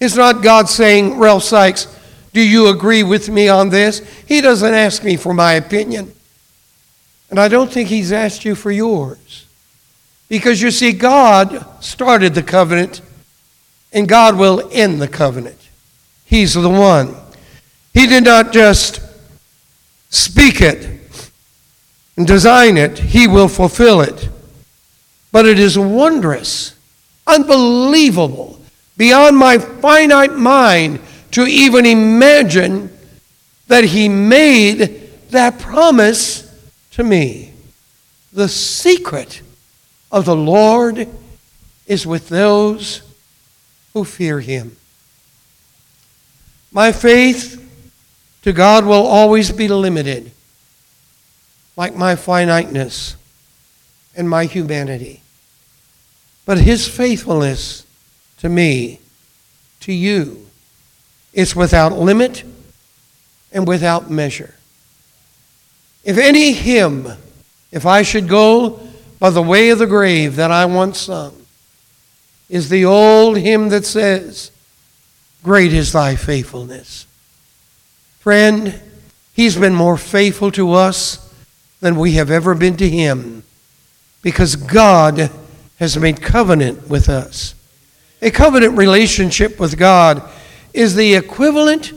[0.00, 1.86] It's not God saying, Ralph Sykes,
[2.32, 4.00] do you agree with me on this?
[4.26, 6.12] He doesn't ask me for my opinion.
[7.30, 9.46] And I don't think he's asked you for yours.
[10.28, 13.00] Because you see, God started the covenant,
[13.92, 15.58] and God will end the covenant.
[16.26, 17.16] He's the one.
[17.94, 19.00] He did not just
[20.10, 20.97] speak it
[22.18, 24.28] and design it, He will fulfill it.
[25.30, 26.74] But it is wondrous,
[27.26, 28.60] unbelievable
[28.96, 30.98] beyond my finite mind
[31.30, 32.90] to even imagine
[33.68, 36.44] that He made that promise
[36.92, 37.52] to me.
[38.32, 39.40] The secret
[40.10, 41.06] of the Lord
[41.86, 43.02] is with those
[43.92, 44.76] who fear Him.
[46.72, 47.64] My faith
[48.42, 50.32] to God will always be limited,
[51.78, 53.14] like my finiteness
[54.16, 55.22] and my humanity.
[56.44, 57.86] But His faithfulness
[58.38, 58.98] to me,
[59.80, 60.48] to you,
[61.32, 62.42] is without limit
[63.52, 64.56] and without measure.
[66.02, 67.12] If any hymn,
[67.70, 68.80] if I should go
[69.20, 71.46] by the way of the grave that I once sung,
[72.48, 74.50] is the old hymn that says,
[75.44, 77.06] Great is thy faithfulness.
[78.18, 78.80] Friend,
[79.32, 81.27] he's been more faithful to us
[81.80, 83.42] than we have ever been to him
[84.22, 85.30] because God
[85.78, 87.54] has made covenant with us.
[88.20, 90.28] A covenant relationship with God
[90.74, 91.92] is the equivalent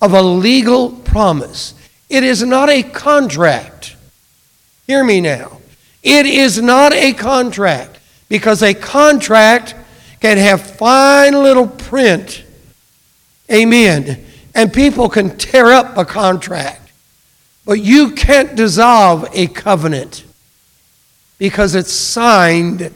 [0.00, 1.74] of a legal promise.
[2.10, 3.96] It is not a contract.
[4.86, 5.58] Hear me now.
[6.02, 9.74] It is not a contract because a contract
[10.20, 12.44] can have fine little print
[13.52, 14.24] Amen.
[14.54, 16.81] And people can tear up a contract,
[17.64, 20.24] but you can't dissolve a covenant
[21.38, 22.92] because it's signed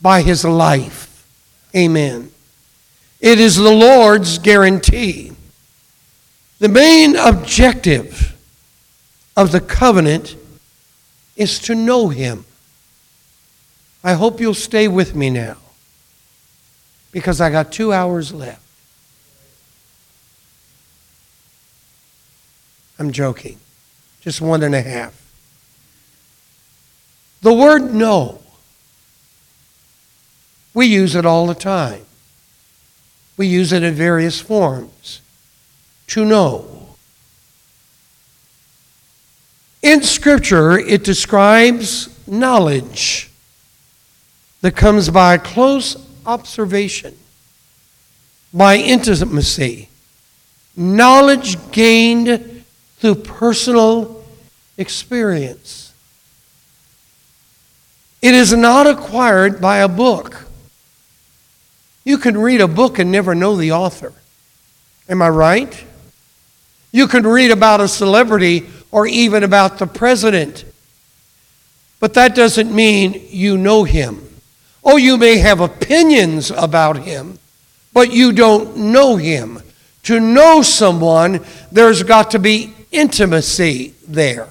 [0.00, 1.26] by his life.
[1.74, 2.30] Amen.
[3.20, 5.32] It is the Lord's guarantee.
[6.60, 8.36] The main objective
[9.36, 10.36] of the covenant
[11.36, 12.44] is to know him.
[14.02, 15.56] I hope you'll stay with me now
[17.12, 18.62] because I got two hours left.
[22.98, 23.58] I'm joking.
[24.20, 25.14] Just one and a half.
[27.40, 28.40] The word know,
[30.74, 32.04] we use it all the time.
[33.36, 35.20] We use it in various forms.
[36.08, 36.96] To know.
[39.82, 43.30] In Scripture, it describes knowledge
[44.60, 47.16] that comes by close observation,
[48.52, 49.88] by intimacy,
[50.76, 52.57] knowledge gained
[52.98, 54.24] through personal
[54.76, 55.92] experience.
[58.20, 60.46] It is not acquired by a book.
[62.04, 64.12] You can read a book and never know the author.
[65.08, 65.84] Am I right?
[66.90, 70.64] You can read about a celebrity or even about the president,
[72.00, 74.26] but that doesn't mean you know him.
[74.82, 77.38] Oh, you may have opinions about him,
[77.92, 79.62] but you don't know him.
[80.04, 84.48] To know someone, there's got to be intimacy there.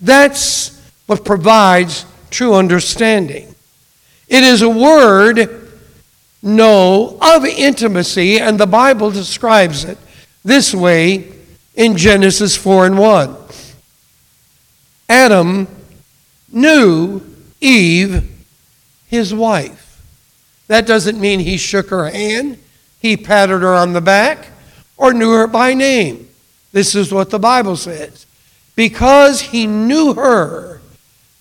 [0.00, 3.54] That's what provides true understanding.
[4.28, 5.70] It is a word,
[6.42, 9.98] know, of intimacy, and the Bible describes it
[10.44, 11.32] this way
[11.74, 13.36] in Genesis 4 and 1.
[15.08, 15.66] Adam
[16.52, 17.22] knew
[17.60, 18.30] Eve
[19.06, 20.02] his wife.
[20.66, 22.58] That doesn't mean he shook her hand,
[23.00, 24.48] he patted her on the back,
[24.96, 26.27] or knew her by name.
[26.72, 28.26] This is what the Bible says.
[28.76, 30.80] Because he knew her,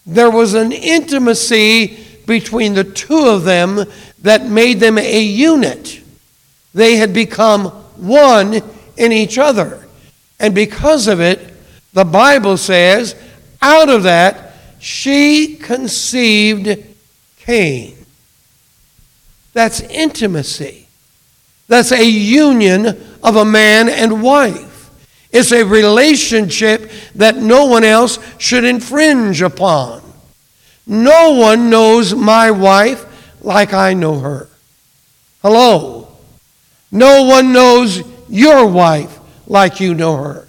[0.06, 3.86] there was an intimacy between the two of them
[4.22, 6.02] that made them a unit.
[6.74, 8.62] They had become one
[8.96, 9.88] in each other.
[10.40, 11.54] And because of it,
[11.94, 13.16] the Bible says,
[13.62, 16.84] out of that, she conceived
[17.40, 17.98] Cain.
[19.54, 20.88] That's intimacy.
[21.68, 22.86] That's a union
[23.24, 24.67] of a man and wife.
[25.38, 30.02] It's a relationship that no one else should infringe upon.
[30.88, 33.06] No one knows my wife
[33.44, 34.50] like I know her.
[35.44, 36.08] Hello.
[36.92, 40.48] No one knows your wife like you know her.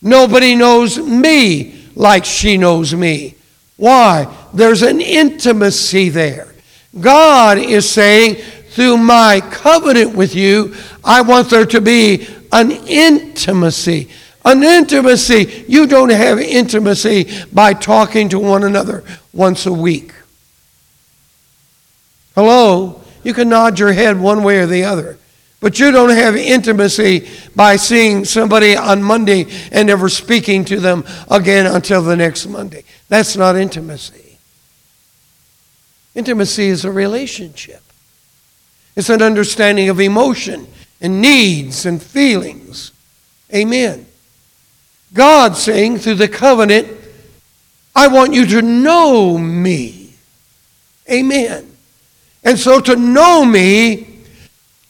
[0.00, 3.34] Nobody knows me like she knows me.
[3.76, 4.34] Why?
[4.54, 6.54] There's an intimacy there.
[6.98, 8.36] God is saying,
[8.70, 10.74] through my covenant with you,
[11.04, 14.08] I want there to be an intimacy.
[14.44, 15.64] An intimacy.
[15.68, 20.12] You don't have intimacy by talking to one another once a week.
[22.34, 23.02] Hello?
[23.22, 25.18] You can nod your head one way or the other.
[25.60, 31.04] But you don't have intimacy by seeing somebody on Monday and never speaking to them
[31.30, 32.84] again until the next Monday.
[33.08, 34.38] That's not intimacy.
[36.14, 37.82] Intimacy is a relationship,
[38.96, 40.66] it's an understanding of emotion
[41.00, 42.92] and needs and feelings.
[43.54, 44.06] Amen.
[45.12, 46.88] God saying through the covenant,
[47.94, 50.14] I want you to know me.
[51.10, 51.66] Amen.
[52.44, 54.10] And so to know me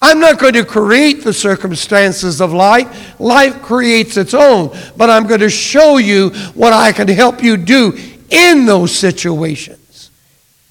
[0.03, 3.21] I'm not going to create the circumstances of life.
[3.21, 4.77] Life creates its own.
[4.97, 7.99] But I'm going to show you what I can help you do
[8.31, 10.11] in those situations.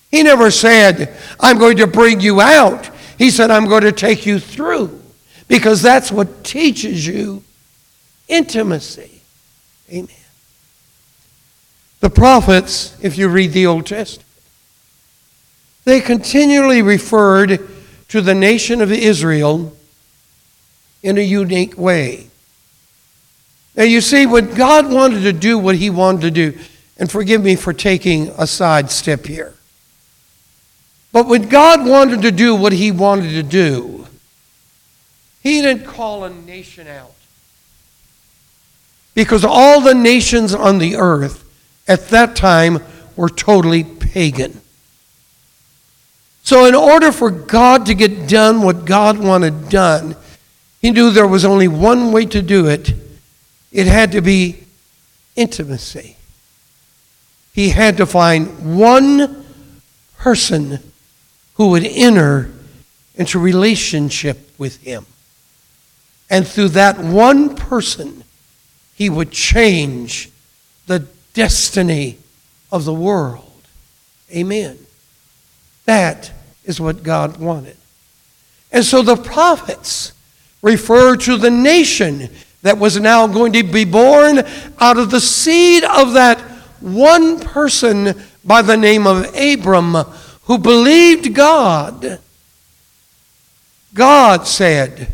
[0.09, 2.89] He never said, I'm going to bring you out.
[3.19, 4.99] He said, I'm going to take you through.
[5.47, 7.43] Because that's what teaches you
[8.27, 9.18] intimacy.
[9.89, 10.09] Amen.
[11.99, 14.27] The prophets, if you read the Old Testament,
[15.83, 17.67] they continually referred
[18.09, 19.75] to the nation of Israel
[21.01, 22.27] in a unique way.
[23.75, 26.59] Now, you see, when God wanted to do what He wanted to do,
[26.97, 29.55] and forgive me for taking a side step here,
[31.11, 34.07] but when God wanted to do what He wanted to do,
[35.41, 37.13] He didn't call a nation out.
[39.13, 41.43] Because all the nations on the earth
[41.87, 42.79] at that time
[43.15, 44.61] were totally pagan.
[46.43, 50.15] So, in order for God to get done what God wanted done,
[50.81, 52.93] he knew there was only one way to do it.
[53.71, 54.63] It had to be
[55.35, 56.15] intimacy.
[57.53, 59.45] He had to find one
[60.17, 60.79] person
[61.55, 62.51] who would enter
[63.15, 65.05] into relationship with him.
[66.29, 68.23] And through that one person,
[68.99, 70.29] he would change
[70.85, 72.17] the destiny
[72.69, 73.61] of the world.
[74.29, 74.77] Amen.
[75.85, 76.31] That
[76.65, 77.77] is what God wanted.
[78.73, 80.11] And so the prophets
[80.61, 82.29] refer to the nation
[82.61, 84.39] that was now going to be born
[84.79, 86.41] out of the seed of that
[86.81, 89.93] one person by the name of Abram
[90.43, 92.19] who believed God.
[93.93, 95.07] God said,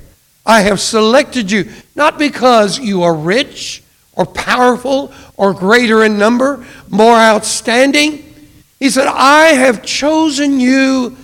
[0.46, 3.84] I have selected you not because you are rich
[4.14, 8.34] or powerful or greater in number, more outstanding.
[8.80, 11.18] He said, I have chosen you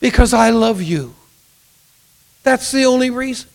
[0.00, 1.14] because I love you.
[2.42, 3.48] That's the only reason.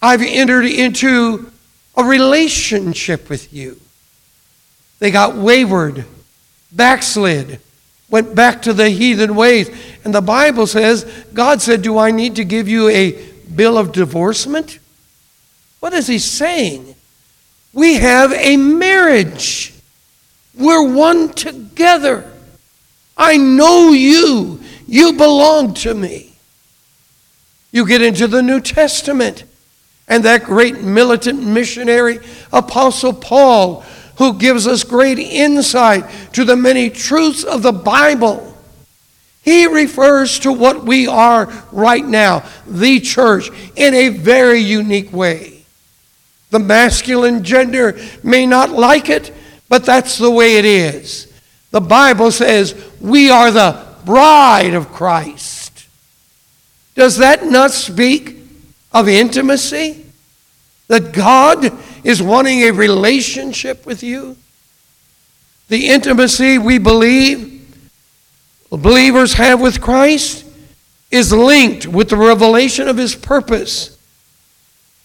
[0.00, 1.50] I've entered into
[1.96, 3.80] a relationship with you.
[4.98, 6.04] They got wayward,
[6.70, 7.60] backslid,
[8.12, 9.68] went back to the heathen ways.
[10.04, 13.12] And the Bible says, God said, Do I need to give you a
[13.56, 14.78] bill of divorcement?
[15.80, 16.94] What is he saying?
[17.72, 19.74] We have a marriage.
[20.54, 22.30] We're one together.
[23.16, 24.60] I know you.
[24.86, 26.34] You belong to me.
[27.72, 29.44] You get into the New Testament,
[30.06, 32.20] and that great militant missionary,
[32.52, 33.82] Apostle Paul,
[34.18, 38.56] who gives us great insight to the many truths of the Bible.
[39.42, 45.64] He refers to what we are right now, the church, in a very unique way.
[46.50, 49.34] The masculine gender may not like it,
[49.68, 51.32] but that's the way it is.
[51.70, 55.88] The Bible says we are the bride of Christ.
[56.94, 58.36] Does that not speak
[58.92, 60.04] of intimacy?
[60.88, 61.72] That God
[62.04, 64.36] is wanting a relationship with you?
[65.68, 67.50] The intimacy we believe
[68.70, 70.46] believers have with Christ
[71.10, 73.98] is linked with the revelation of his purpose.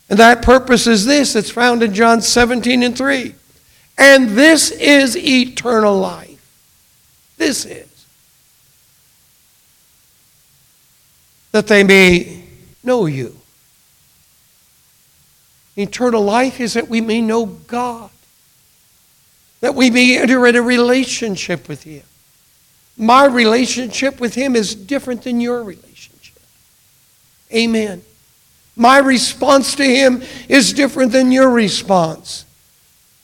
[0.09, 3.35] And that purpose is this it's found in John 17 and 3.
[3.97, 6.37] And this is eternal life.
[7.37, 8.05] This is.
[11.51, 12.43] That they may
[12.83, 13.35] know you.
[15.77, 18.09] Eternal life is that we may know God,
[19.61, 22.03] that we may enter in a relationship with Him.
[22.97, 26.41] My relationship with Him is different than your relationship.
[27.53, 28.01] Amen.
[28.75, 32.45] My response to Him is different than your response.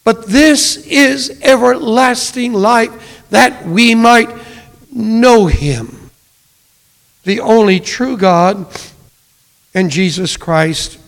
[0.03, 4.29] But this is everlasting life that we might
[4.91, 6.11] know Him,
[7.23, 8.67] the only true God,
[9.73, 10.99] and Jesus Christ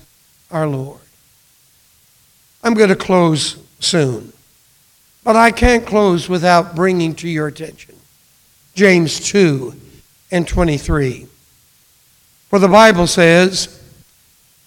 [0.49, 1.04] our Lord.
[2.65, 4.33] I'm going to close soon,
[5.23, 7.95] but I can't close without bringing to your attention
[8.73, 9.71] James 2
[10.31, 11.27] and 23.
[12.49, 13.79] For the Bible says,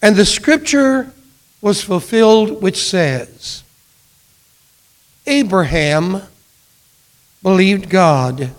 [0.01, 1.13] And the scripture
[1.61, 3.65] was fulfilled which says,
[5.27, 6.23] Abraham
[7.43, 8.53] believed God,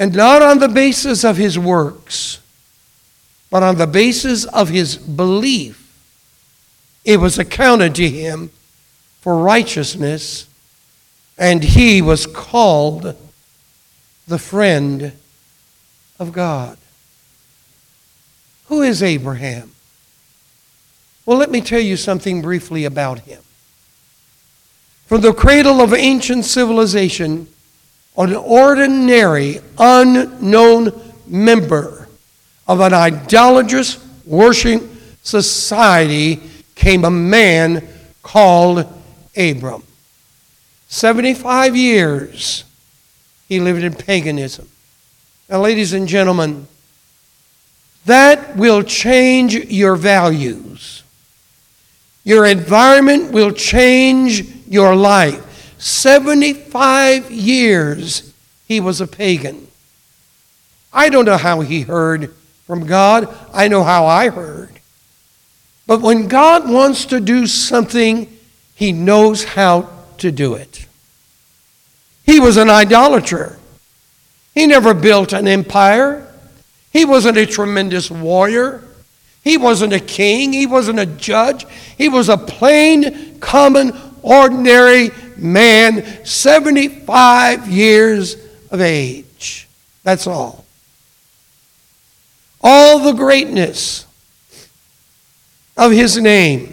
[0.00, 2.40] and not on the basis of his works,
[3.48, 5.83] but on the basis of his belief,
[7.04, 8.50] it was accounted to him
[9.20, 10.48] for righteousness,
[11.36, 13.16] and he was called
[14.26, 15.12] the friend
[16.18, 16.78] of God.
[18.66, 19.72] Who is Abraham?
[21.26, 23.42] Well, let me tell you something briefly about him.
[25.06, 27.46] From the cradle of ancient civilization,
[28.16, 30.92] an ordinary, unknown
[31.26, 32.08] member
[32.66, 34.82] of an idolatrous worship
[35.22, 36.40] society
[36.74, 37.86] came a man
[38.22, 38.86] called
[39.36, 39.82] Abram.
[40.88, 42.64] 75 years
[43.48, 44.68] he lived in paganism.
[45.48, 46.66] Now, ladies and gentlemen,
[48.06, 51.02] that will change your values.
[52.22, 55.40] Your environment will change your life.
[55.78, 58.32] 75 years
[58.66, 59.66] he was a pagan.
[60.92, 62.32] I don't know how he heard
[62.66, 63.34] from God.
[63.52, 64.80] I know how I heard.
[65.86, 68.34] But when God wants to do something,
[68.74, 70.86] he knows how to do it.
[72.24, 73.58] He was an idolater.
[74.54, 76.26] He never built an empire.
[76.92, 78.82] He wasn't a tremendous warrior.
[79.42, 80.52] He wasn't a king.
[80.52, 81.66] He wasn't a judge.
[81.98, 88.36] He was a plain, common, ordinary man, 75 years
[88.70, 89.68] of age.
[90.02, 90.64] That's all.
[92.62, 94.03] All the greatness
[95.76, 96.72] of his name,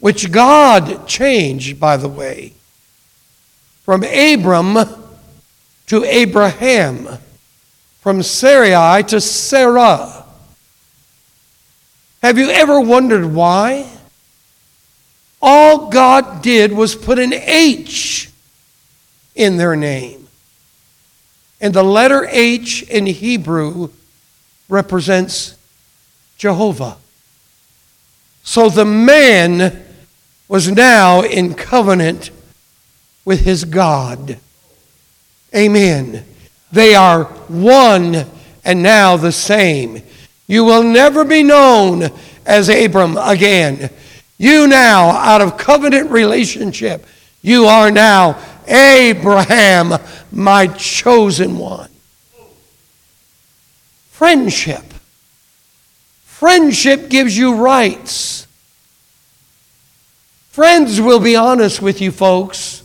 [0.00, 2.52] which God changed, by the way,
[3.82, 4.76] from Abram
[5.86, 7.08] to Abraham,
[8.00, 10.24] from Sarai to Sarah.
[12.22, 13.90] Have you ever wondered why?
[15.40, 18.30] All God did was put an H
[19.34, 20.26] in their name.
[21.60, 23.90] And the letter H in Hebrew
[24.68, 25.54] represents
[26.38, 26.96] Jehovah.
[28.44, 29.84] So the man
[30.46, 32.30] was now in covenant
[33.24, 34.38] with his God.
[35.54, 36.24] Amen.
[36.70, 38.26] They are one
[38.64, 40.02] and now the same.
[40.46, 42.10] You will never be known
[42.44, 43.90] as Abram again.
[44.36, 47.06] You now, out of covenant relationship,
[47.40, 49.94] you are now Abraham,
[50.30, 51.90] my chosen one.
[54.10, 54.93] Friendship.
[56.34, 58.48] Friendship gives you rights.
[60.50, 62.82] Friends will be honest with you, folks.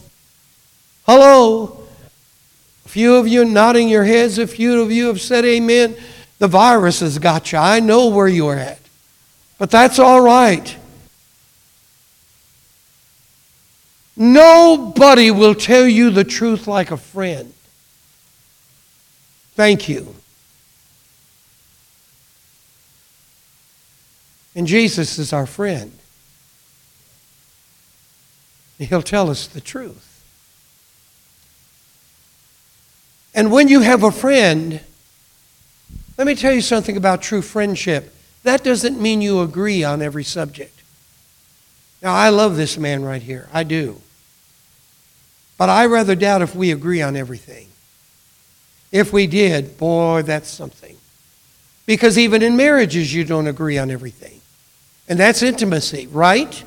[1.07, 1.83] Hello.
[2.85, 5.97] A few of you nodding your heads, a few of you have said amen.
[6.37, 7.57] The virus has got you.
[7.57, 8.79] I know where you are at.
[9.57, 10.77] But that's all right.
[14.15, 17.51] Nobody will tell you the truth like a friend.
[19.55, 20.15] Thank you.
[24.59, 25.93] And Jesus is our friend.
[28.77, 30.21] He'll tell us the truth.
[33.33, 34.81] And when you have a friend,
[36.17, 38.13] let me tell you something about true friendship.
[38.43, 40.83] That doesn't mean you agree on every subject.
[42.01, 43.47] Now, I love this man right here.
[43.53, 44.01] I do.
[45.57, 47.69] But I rather doubt if we agree on everything.
[48.91, 50.97] If we did, boy, that's something.
[51.85, 54.38] Because even in marriages, you don't agree on everything.
[55.09, 56.63] And that's intimacy, right?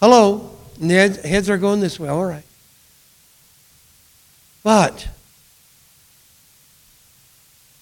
[0.00, 0.50] Hello?
[0.78, 2.10] Heads are going this way.
[2.10, 2.44] All right.
[4.62, 5.08] But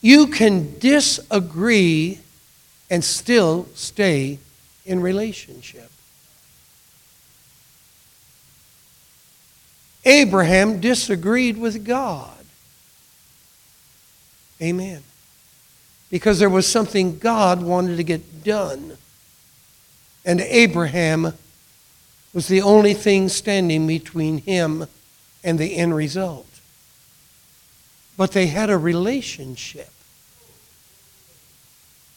[0.01, 2.20] you can disagree
[2.89, 4.39] and still stay
[4.87, 5.91] in relationship.
[10.05, 12.45] Abraham disagreed with God.
[14.61, 15.03] Amen.
[16.13, 18.97] Because there was something God wanted to get done.
[20.25, 21.33] And Abraham
[22.33, 24.87] was the only thing standing between him
[25.43, 26.47] and the end result
[28.17, 29.89] but they had a relationship.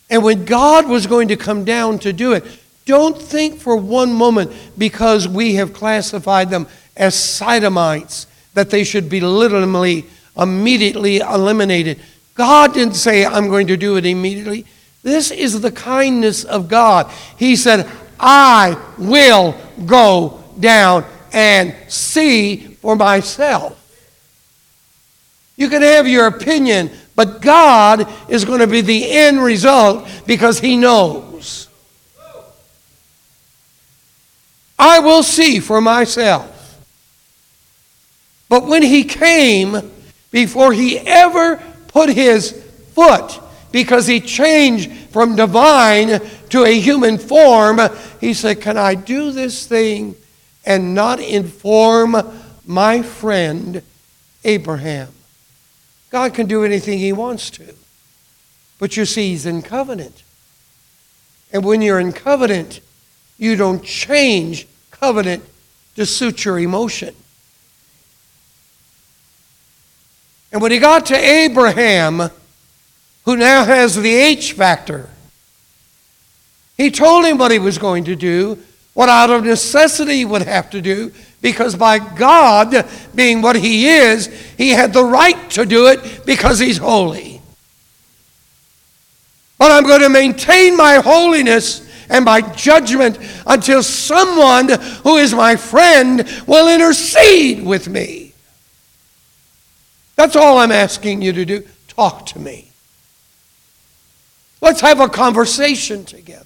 [0.09, 2.43] And when God was going to come down to do it,
[2.85, 9.09] don't think for one moment because we have classified them as sodomites that they should
[9.09, 10.05] be literally
[10.37, 11.99] immediately eliminated.
[12.35, 14.65] God didn't say, I'm going to do it immediately.
[15.03, 17.09] This is the kindness of God.
[17.37, 19.55] He said, I will
[19.85, 23.81] go down and see for myself.
[25.57, 30.59] You can have your opinion, but God is going to be the end result because
[30.59, 31.69] He knows.
[34.77, 36.51] I will see for myself.
[38.49, 39.91] But when He came,
[40.31, 41.61] before He ever
[41.95, 42.51] put His
[42.93, 43.39] foot,
[43.71, 46.19] because He changed from divine
[46.49, 47.79] to a human form,
[48.19, 50.15] He said, Can I do this thing
[50.65, 52.17] and not inform
[52.65, 53.81] my friend
[54.43, 55.07] Abraham?
[56.09, 57.73] God can do anything He wants to.
[58.77, 60.23] But you see, He's in covenant.
[61.53, 62.81] And when you're in covenant,
[63.37, 65.45] you don't change covenant
[65.95, 67.15] to suit your emotion.
[70.55, 72.29] And when he got to Abraham,
[73.25, 75.09] who now has the H factor,
[76.77, 78.59] he told him what he was going to do,
[78.93, 83.89] what out of necessity he would have to do, because by God being what He
[83.89, 84.27] is,
[84.57, 87.41] He had the right to do it because He's holy.
[89.57, 94.69] But I'm going to maintain my holiness and my judgment until someone
[95.03, 98.25] who is my friend will intercede with me.
[100.15, 101.67] That's all I'm asking you to do.
[101.87, 102.71] Talk to me.
[104.61, 106.45] Let's have a conversation together.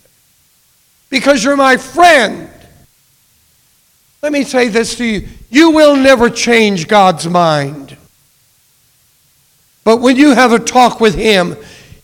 [1.09, 2.49] Because you're my friend.
[4.22, 7.97] Let me say this to you you will never change God's mind.
[9.84, 11.55] But when you have a talk with Him,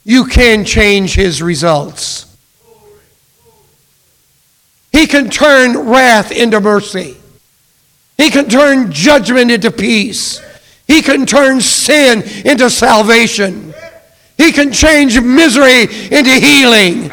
[0.03, 2.25] you can change His results.
[4.91, 7.17] He can turn wrath into mercy.
[8.17, 10.41] He can turn judgment into peace.
[10.87, 13.73] He can turn sin into salvation.
[14.37, 17.11] He can change misery into healing.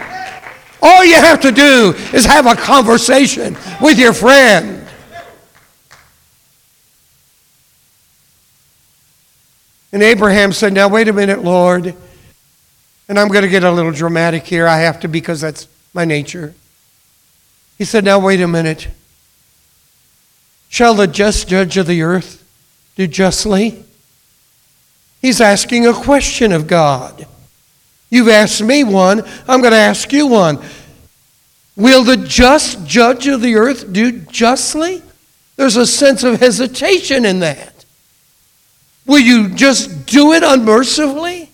[0.82, 4.86] All you have to do is have a conversation with your friend.
[9.92, 11.94] And Abraham said, Now, wait a minute, Lord.
[13.08, 14.66] And I'm going to get a little dramatic here.
[14.66, 16.54] I have to because that's my nature.
[17.78, 18.88] He said, Now, wait a minute.
[20.68, 22.41] Shall the just judge of the earth
[22.96, 23.84] do justly?
[25.20, 27.26] He's asking a question of God.
[28.10, 30.58] You've asked me one, I'm going to ask you one.
[31.76, 35.02] Will the just judge of the earth do justly?
[35.56, 37.84] There's a sense of hesitation in that.
[39.06, 41.50] Will you just do it unmercifully?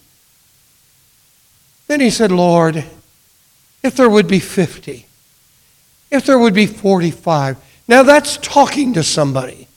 [1.87, 2.85] Then he said, Lord,
[3.83, 5.07] if there would be 50,
[6.11, 7.57] if there would be 45.
[7.87, 9.68] Now that's talking to somebody.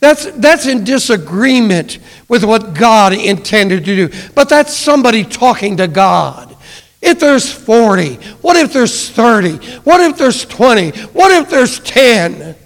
[0.00, 4.30] That's, that's in disagreement with what God intended to do.
[4.34, 6.56] But that's somebody talking to God.
[7.00, 9.56] If there's 40, what if there's 30?
[9.80, 10.90] What if there's 20?
[10.90, 12.56] What if there's 10?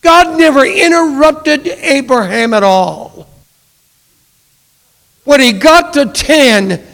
[0.00, 3.28] God never interrupted Abraham at all.
[5.24, 6.84] When he got to 10,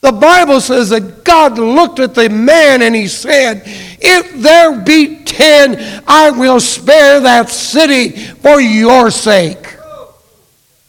[0.00, 5.21] the Bible says that God looked at the man and he said, If there be
[5.32, 9.76] 10, I will spare that city for your sake.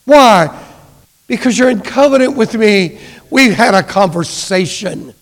[0.06, 0.62] Why?
[1.28, 3.00] Because you're in covenant with me.
[3.30, 5.14] We've had a conversation.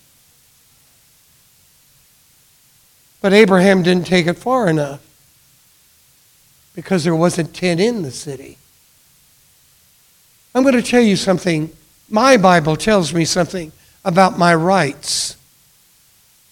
[3.20, 5.00] But Abraham didn't take it far enough
[6.74, 8.58] because there wasn't 10 in the city.
[10.54, 11.70] I'm going to tell you something.
[12.10, 13.72] My Bible tells me something
[14.04, 15.36] about my rights.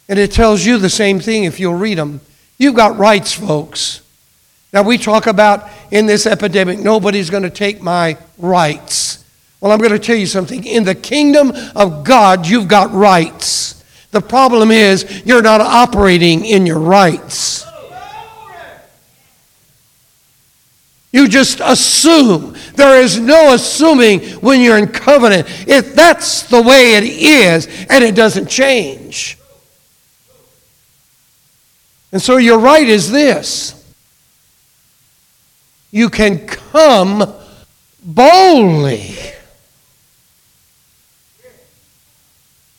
[0.08, 2.20] And it tells you the same thing if you'll read them.
[2.60, 4.02] You've got rights, folks.
[4.70, 9.24] Now, we talk about in this epidemic, nobody's going to take my rights.
[9.62, 10.64] Well, I'm going to tell you something.
[10.64, 13.82] In the kingdom of God, you've got rights.
[14.10, 17.64] The problem is you're not operating in your rights.
[21.12, 22.54] You just assume.
[22.74, 25.46] There is no assuming when you're in covenant.
[25.66, 29.39] If that's the way it is and it doesn't change.
[32.12, 33.76] And so your right is this
[35.90, 37.34] you can come
[38.04, 39.16] boldly.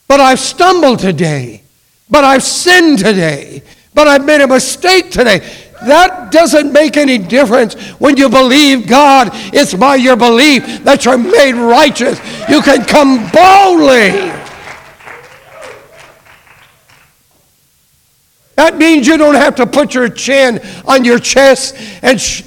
[0.08, 1.62] But I've stumbled today.
[2.10, 3.62] But I've sinned today.
[3.94, 5.38] But I've made a mistake today.
[5.86, 9.30] That doesn't make any difference when you believe God.
[9.32, 12.18] It's by your belief that you're made righteous.
[12.48, 14.41] You can come boldly.
[18.56, 22.42] That means you don't have to put your chin on your chest and sh-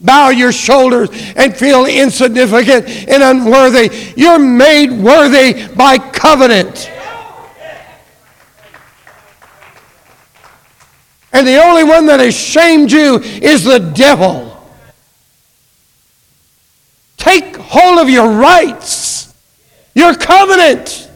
[0.00, 3.90] bow your shoulders and feel insignificant and unworthy.
[4.16, 6.90] You're made worthy by covenant.
[11.32, 14.50] And the only one that has shamed you is the devil.
[17.16, 19.32] Take hold of your rights,
[19.94, 21.08] your covenant.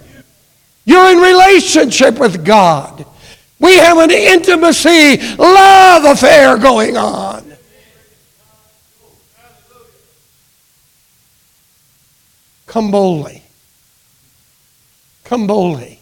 [0.86, 3.04] You're in relationship with God.
[3.66, 7.52] We have an intimacy, love affair going on.
[12.66, 13.42] Come boldly.
[15.24, 15.98] Come boldly.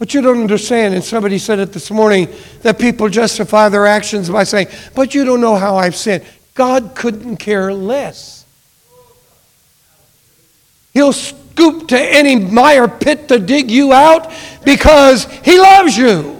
[0.00, 2.28] But you don't understand, and somebody said it this morning,
[2.62, 6.24] that people justify their actions by saying, But you don't know how I've sinned.
[6.54, 8.37] God couldn't care less.
[10.92, 14.32] He'll scoop to any mire pit to dig you out
[14.64, 16.36] because He loves you.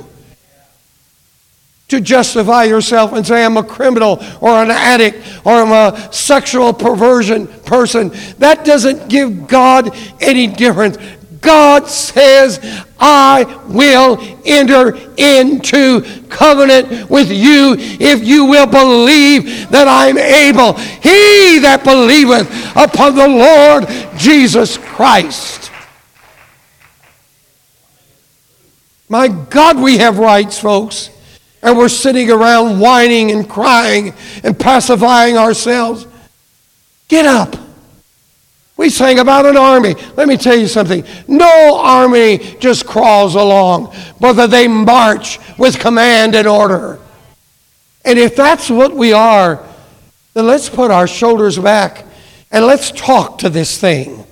[1.88, 6.74] To justify yourself and say, I'm a criminal or an addict or I'm a sexual
[6.74, 10.99] perversion person, that doesn't give God any difference.
[11.41, 12.59] God says,
[12.99, 20.72] I will enter into covenant with you if you will believe that I'm able.
[20.74, 23.86] He that believeth upon the Lord
[24.18, 25.70] Jesus Christ.
[29.09, 31.11] My God, we have rights, folks.
[31.62, 34.14] And we're sitting around whining and crying
[34.45, 36.07] and pacifying ourselves.
[37.09, 37.67] Get up.
[38.78, 39.96] We sang about an army.
[40.16, 41.04] Let me tell you something.
[41.26, 47.00] No army just crawls along, but that they march with command and order.
[48.04, 49.62] And if that's what we are,
[50.32, 52.06] then let's put our shoulders back
[52.52, 54.24] and let's talk to this thing.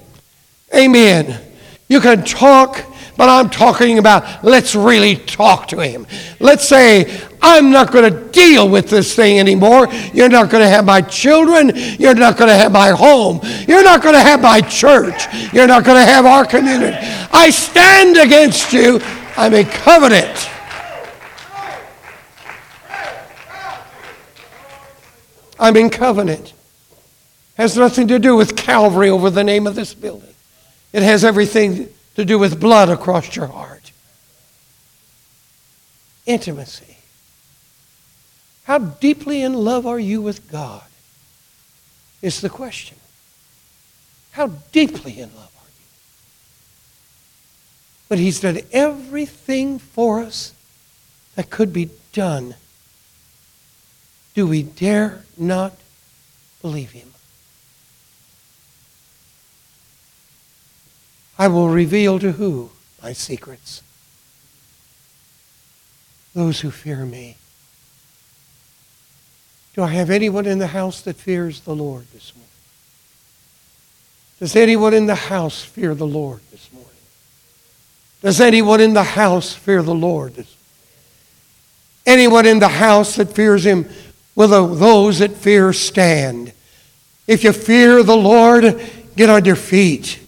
[0.72, 1.40] Amen.
[1.88, 2.84] You can talk
[3.16, 6.06] but I'm talking about let's really talk to him.
[6.38, 7.04] Let's say,
[7.48, 9.86] I'm not going to deal with this thing anymore.
[10.12, 11.70] You're not going to have my children.
[11.74, 13.38] You're not going to have my home.
[13.68, 15.32] You're not going to have my church.
[15.52, 16.96] You're not going to have our community.
[17.32, 19.00] I stand against you.
[19.36, 20.50] I'm a covenant.
[25.60, 26.52] I'm in covenant.
[27.56, 30.34] Has nothing to do with Calvary over the name of this building.
[30.92, 33.92] It has everything to do with blood across your heart.
[36.26, 36.95] Intimacy.
[38.66, 40.82] How deeply in love are you with God?
[42.20, 42.98] Is the question.
[44.32, 45.86] How deeply in love are you?
[48.08, 50.52] But He's done everything for us
[51.36, 52.56] that could be done.
[54.34, 55.74] Do we dare not
[56.60, 57.12] believe Him?
[61.38, 63.80] I will reveal to who my secrets?
[66.34, 67.36] Those who fear me.
[69.76, 72.48] Do I have anyone in the house that fears the Lord this morning?
[74.40, 76.90] Does anyone in the house fear the Lord this morning?
[78.22, 80.56] Does anyone in the house fear the Lord this morning?
[82.06, 83.86] Anyone in the house that fears him,
[84.34, 86.54] will those that fear stand?
[87.26, 88.80] If you fear the Lord,
[89.14, 90.20] get on your feet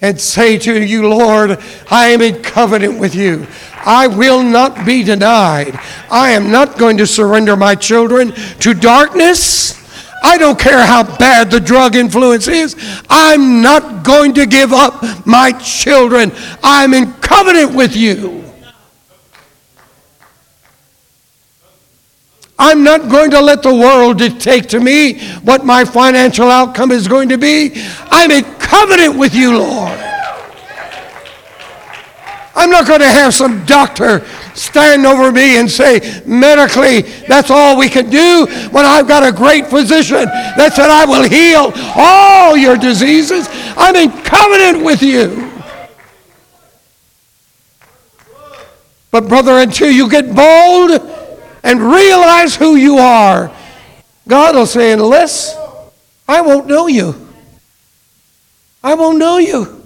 [0.00, 3.46] and say to you, Lord, I am in covenant with you.
[3.84, 5.78] I will not be denied.
[6.10, 9.76] I am not going to surrender my children to darkness.
[10.22, 12.74] I don't care how bad the drug influence is.
[13.08, 16.32] I'm not going to give up my children.
[16.62, 18.44] I'm in covenant with you.
[22.58, 27.06] I'm not going to let the world dictate to me what my financial outcome is
[27.06, 27.70] going to be.
[28.10, 30.07] I'm in covenant with you, Lord.
[32.58, 37.78] I'm not going to have some doctor stand over me and say, medically, that's all
[37.78, 42.56] we can do when I've got a great physician that said, I will heal all
[42.56, 43.46] your diseases.
[43.76, 45.52] I'm in covenant with you.
[49.12, 51.00] But, brother, until you get bold
[51.62, 53.52] and realize who you are,
[54.26, 55.56] God will say, unless
[56.26, 57.14] I won't know you.
[58.82, 59.78] I won't know you.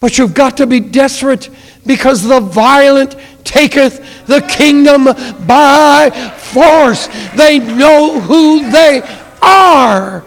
[0.00, 1.48] But you've got to be desperate
[1.86, 5.04] because the violent taketh the kingdom
[5.46, 7.08] by force.
[7.34, 9.02] They know who they
[9.42, 10.24] are.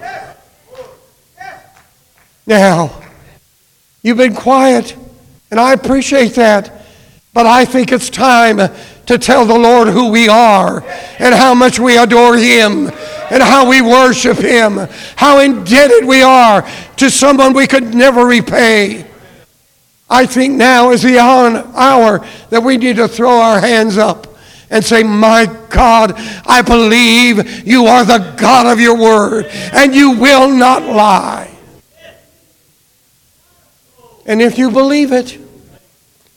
[2.48, 3.02] Now,
[4.04, 4.96] you've been quiet,
[5.50, 6.86] and I appreciate that,
[7.34, 8.58] but I think it's time
[9.08, 10.84] to tell the Lord who we are
[11.20, 12.92] and how much we adore Him
[13.32, 19.06] and how we worship Him, how indebted we are to someone we could never repay.
[20.16, 24.28] I think now is the hour that we need to throw our hands up
[24.70, 26.14] and say, My God,
[26.46, 31.54] I believe you are the God of your word and you will not lie.
[34.26, 35.38] And if you believe it,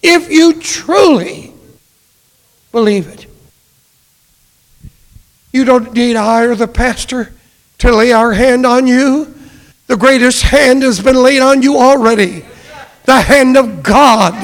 [0.02, 1.54] if you truly
[2.72, 3.26] believe it,
[5.52, 7.32] you don't need I or the pastor
[7.78, 9.32] to lay our hand on you.
[9.86, 12.44] The greatest hand has been laid on you already
[13.08, 14.34] the hand of God.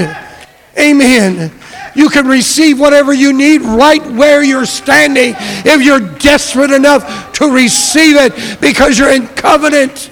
[0.77, 1.53] Amen.
[1.95, 7.53] You can receive whatever you need right where you're standing if you're desperate enough to
[7.53, 10.11] receive it because you're in covenant.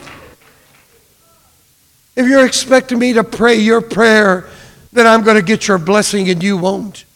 [2.14, 4.46] If you're expecting me to pray your prayer,
[4.92, 7.07] then I'm going to get your blessing and you won't.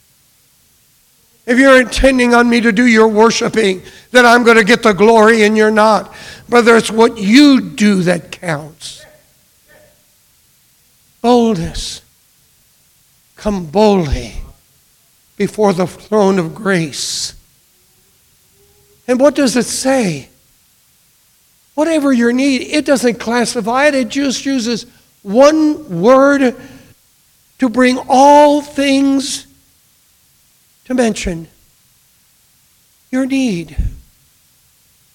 [1.44, 4.94] If you're intending on me to do your worshiping, then I'm going to get the
[4.94, 6.12] glory and you're not.
[6.48, 9.05] Brother, it's what you do that counts
[11.20, 12.02] boldness.
[13.36, 14.34] Come boldly
[15.36, 17.34] before the throne of grace.
[19.06, 20.28] And what does it say?
[21.74, 24.86] Whatever your need, it doesn't classify it, it just uses
[25.22, 26.56] one word
[27.58, 29.46] to bring all things
[30.86, 31.48] to mention.
[33.10, 33.76] Your need.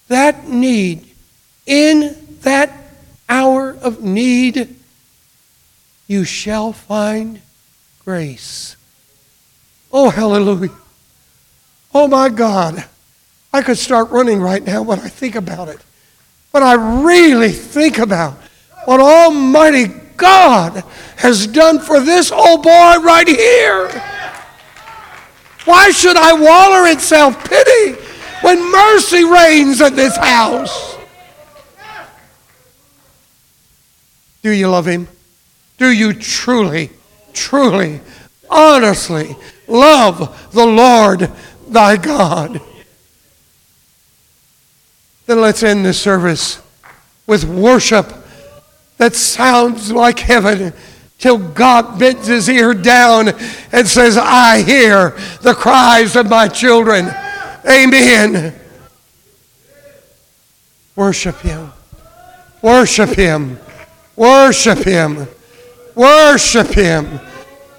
[0.07, 1.07] That need.
[1.65, 2.71] In that
[3.27, 4.75] hour of need,
[6.11, 7.41] you shall find
[8.03, 8.75] grace.
[9.93, 10.69] Oh, hallelujah.
[11.95, 12.83] Oh, my God.
[13.53, 15.79] I could start running right now when I think about it.
[16.51, 18.33] But I really think about
[18.83, 19.85] what Almighty
[20.17, 20.83] God
[21.15, 23.87] has done for this old boy right here.
[25.63, 28.01] Why should I waller in self pity
[28.41, 30.97] when mercy reigns in this house?
[34.43, 35.07] Do you love him?
[35.81, 36.91] Do you truly,
[37.33, 38.01] truly,
[38.51, 41.31] honestly love the Lord
[41.67, 42.61] thy God?
[45.25, 46.61] Then let's end this service
[47.25, 48.13] with worship
[48.97, 50.73] that sounds like heaven
[51.17, 53.29] till God bends his ear down
[53.71, 57.09] and says, I hear the cries of my children.
[57.67, 58.53] Amen.
[60.95, 61.71] Worship him.
[62.61, 63.57] Worship Him.
[64.15, 65.27] Worship Him.
[65.95, 67.19] Worship Him.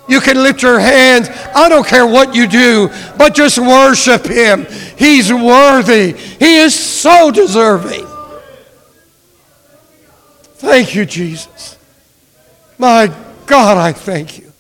[0.08, 1.28] You can lift your hands.
[1.54, 4.66] I don't care what you do, but just worship Him.
[4.96, 6.12] He's worthy.
[6.12, 8.06] He is so deserving.
[10.54, 11.78] Thank you, Jesus.
[12.78, 13.12] My
[13.46, 14.52] God, I thank you.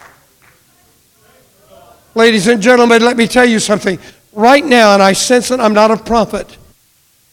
[2.14, 3.98] Ladies and gentlemen, let me tell you something.
[4.32, 6.56] Right now, and I sense it, I'm not a prophet,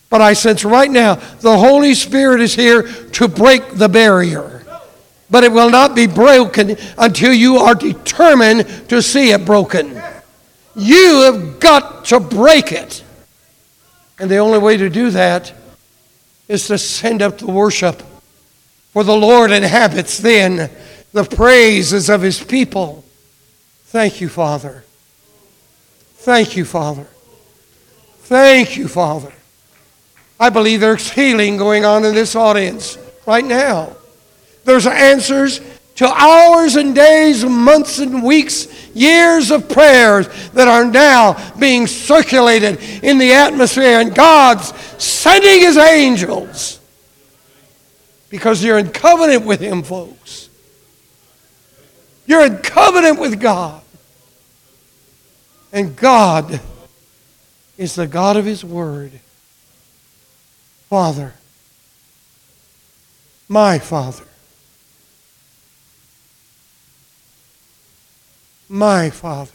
[0.10, 4.59] but I sense right now the Holy Spirit is here to break the barrier.
[5.30, 10.02] But it will not be broken until you are determined to see it broken.
[10.76, 13.04] You have got to break it.
[14.20, 15.54] And the only way to do that
[16.48, 18.02] is to send up the worship.
[18.92, 20.70] For the Lord inhabits then
[21.14, 23.06] the praises of his people.
[23.86, 24.84] Thank you, Father.
[26.16, 27.08] Thank you, Father.
[28.24, 29.32] Thank you, Father.
[30.40, 33.96] I believe there's healing going on in this audience right now.
[34.70, 35.62] There's answers
[35.96, 42.80] to hours and days, months and weeks, years of prayers that are now being circulated
[43.02, 44.68] in the atmosphere, and God's
[45.04, 46.80] sending His angels
[48.30, 50.52] because you're in covenant with Him, folks.
[52.28, 53.82] You're in covenant with God.
[55.74, 56.62] And God
[57.76, 59.14] is the God of His Word.
[60.92, 61.34] Father,
[63.48, 64.26] my Father,
[68.70, 69.52] my Father,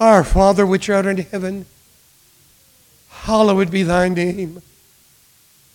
[0.00, 1.66] our Father which art in heaven,
[3.08, 4.60] hallowed be thy name.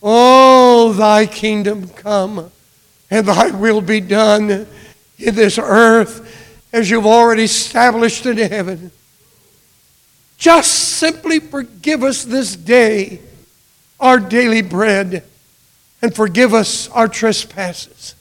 [0.02, 2.52] Oh, thy kingdom come,
[3.10, 4.66] and thy will be done
[5.18, 8.90] in this earth as you've already established in heaven.
[10.36, 13.20] Just simply forgive us this day
[13.98, 15.24] our daily bread
[16.02, 18.15] and forgive us our trespasses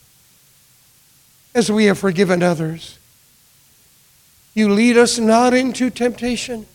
[1.55, 2.99] as we have forgiven others.
[4.53, 6.65] You lead us not into temptation,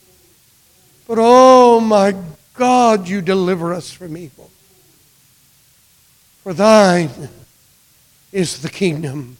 [1.07, 2.14] but oh my
[2.55, 4.51] God, you deliver us from evil.
[6.43, 7.11] For thine
[8.33, 9.37] is the kingdom,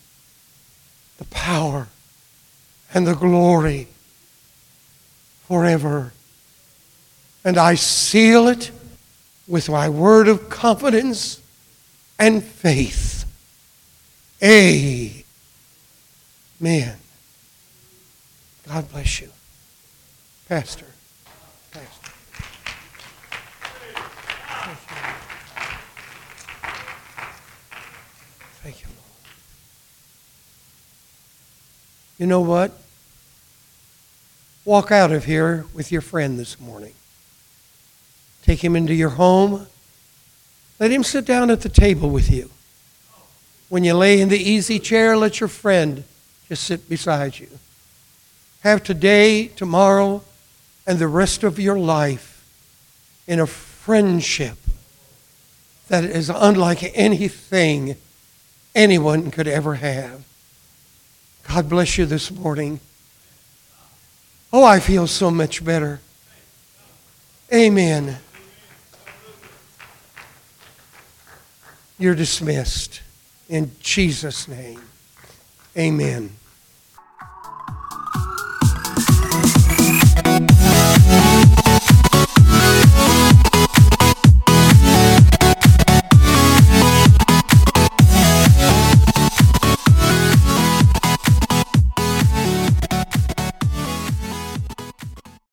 [1.17, 1.89] the power,
[2.93, 3.89] and the glory
[5.49, 6.13] forever.
[7.45, 8.71] And I seal it
[9.49, 11.41] with my word of confidence
[12.19, 13.25] and faith.
[14.43, 15.20] Amen.
[18.69, 19.31] God bless you.
[20.49, 20.87] Pastor.
[21.73, 22.13] Pastor.
[28.63, 28.99] Thank you, Lord.
[32.19, 32.73] You know what?
[34.67, 36.93] Walk out of here with your friend this morning.
[38.45, 39.67] Take him into your home.
[40.79, 42.51] Let him sit down at the table with you.
[43.71, 46.05] When you lay in the easy chair, let your friend
[46.51, 47.47] just sit beside you.
[48.65, 50.25] Have today, tomorrow,
[50.85, 52.45] and the rest of your life
[53.29, 54.57] in a friendship
[55.87, 57.95] that is unlike anything
[58.75, 60.25] anyone could ever have.
[61.47, 62.81] God bless you this morning.
[64.53, 66.01] Oh, I feel so much better.
[67.55, 68.19] Amen.
[71.97, 73.03] You're dismissed.
[73.49, 74.81] In Jesus' name,
[75.77, 76.31] amen.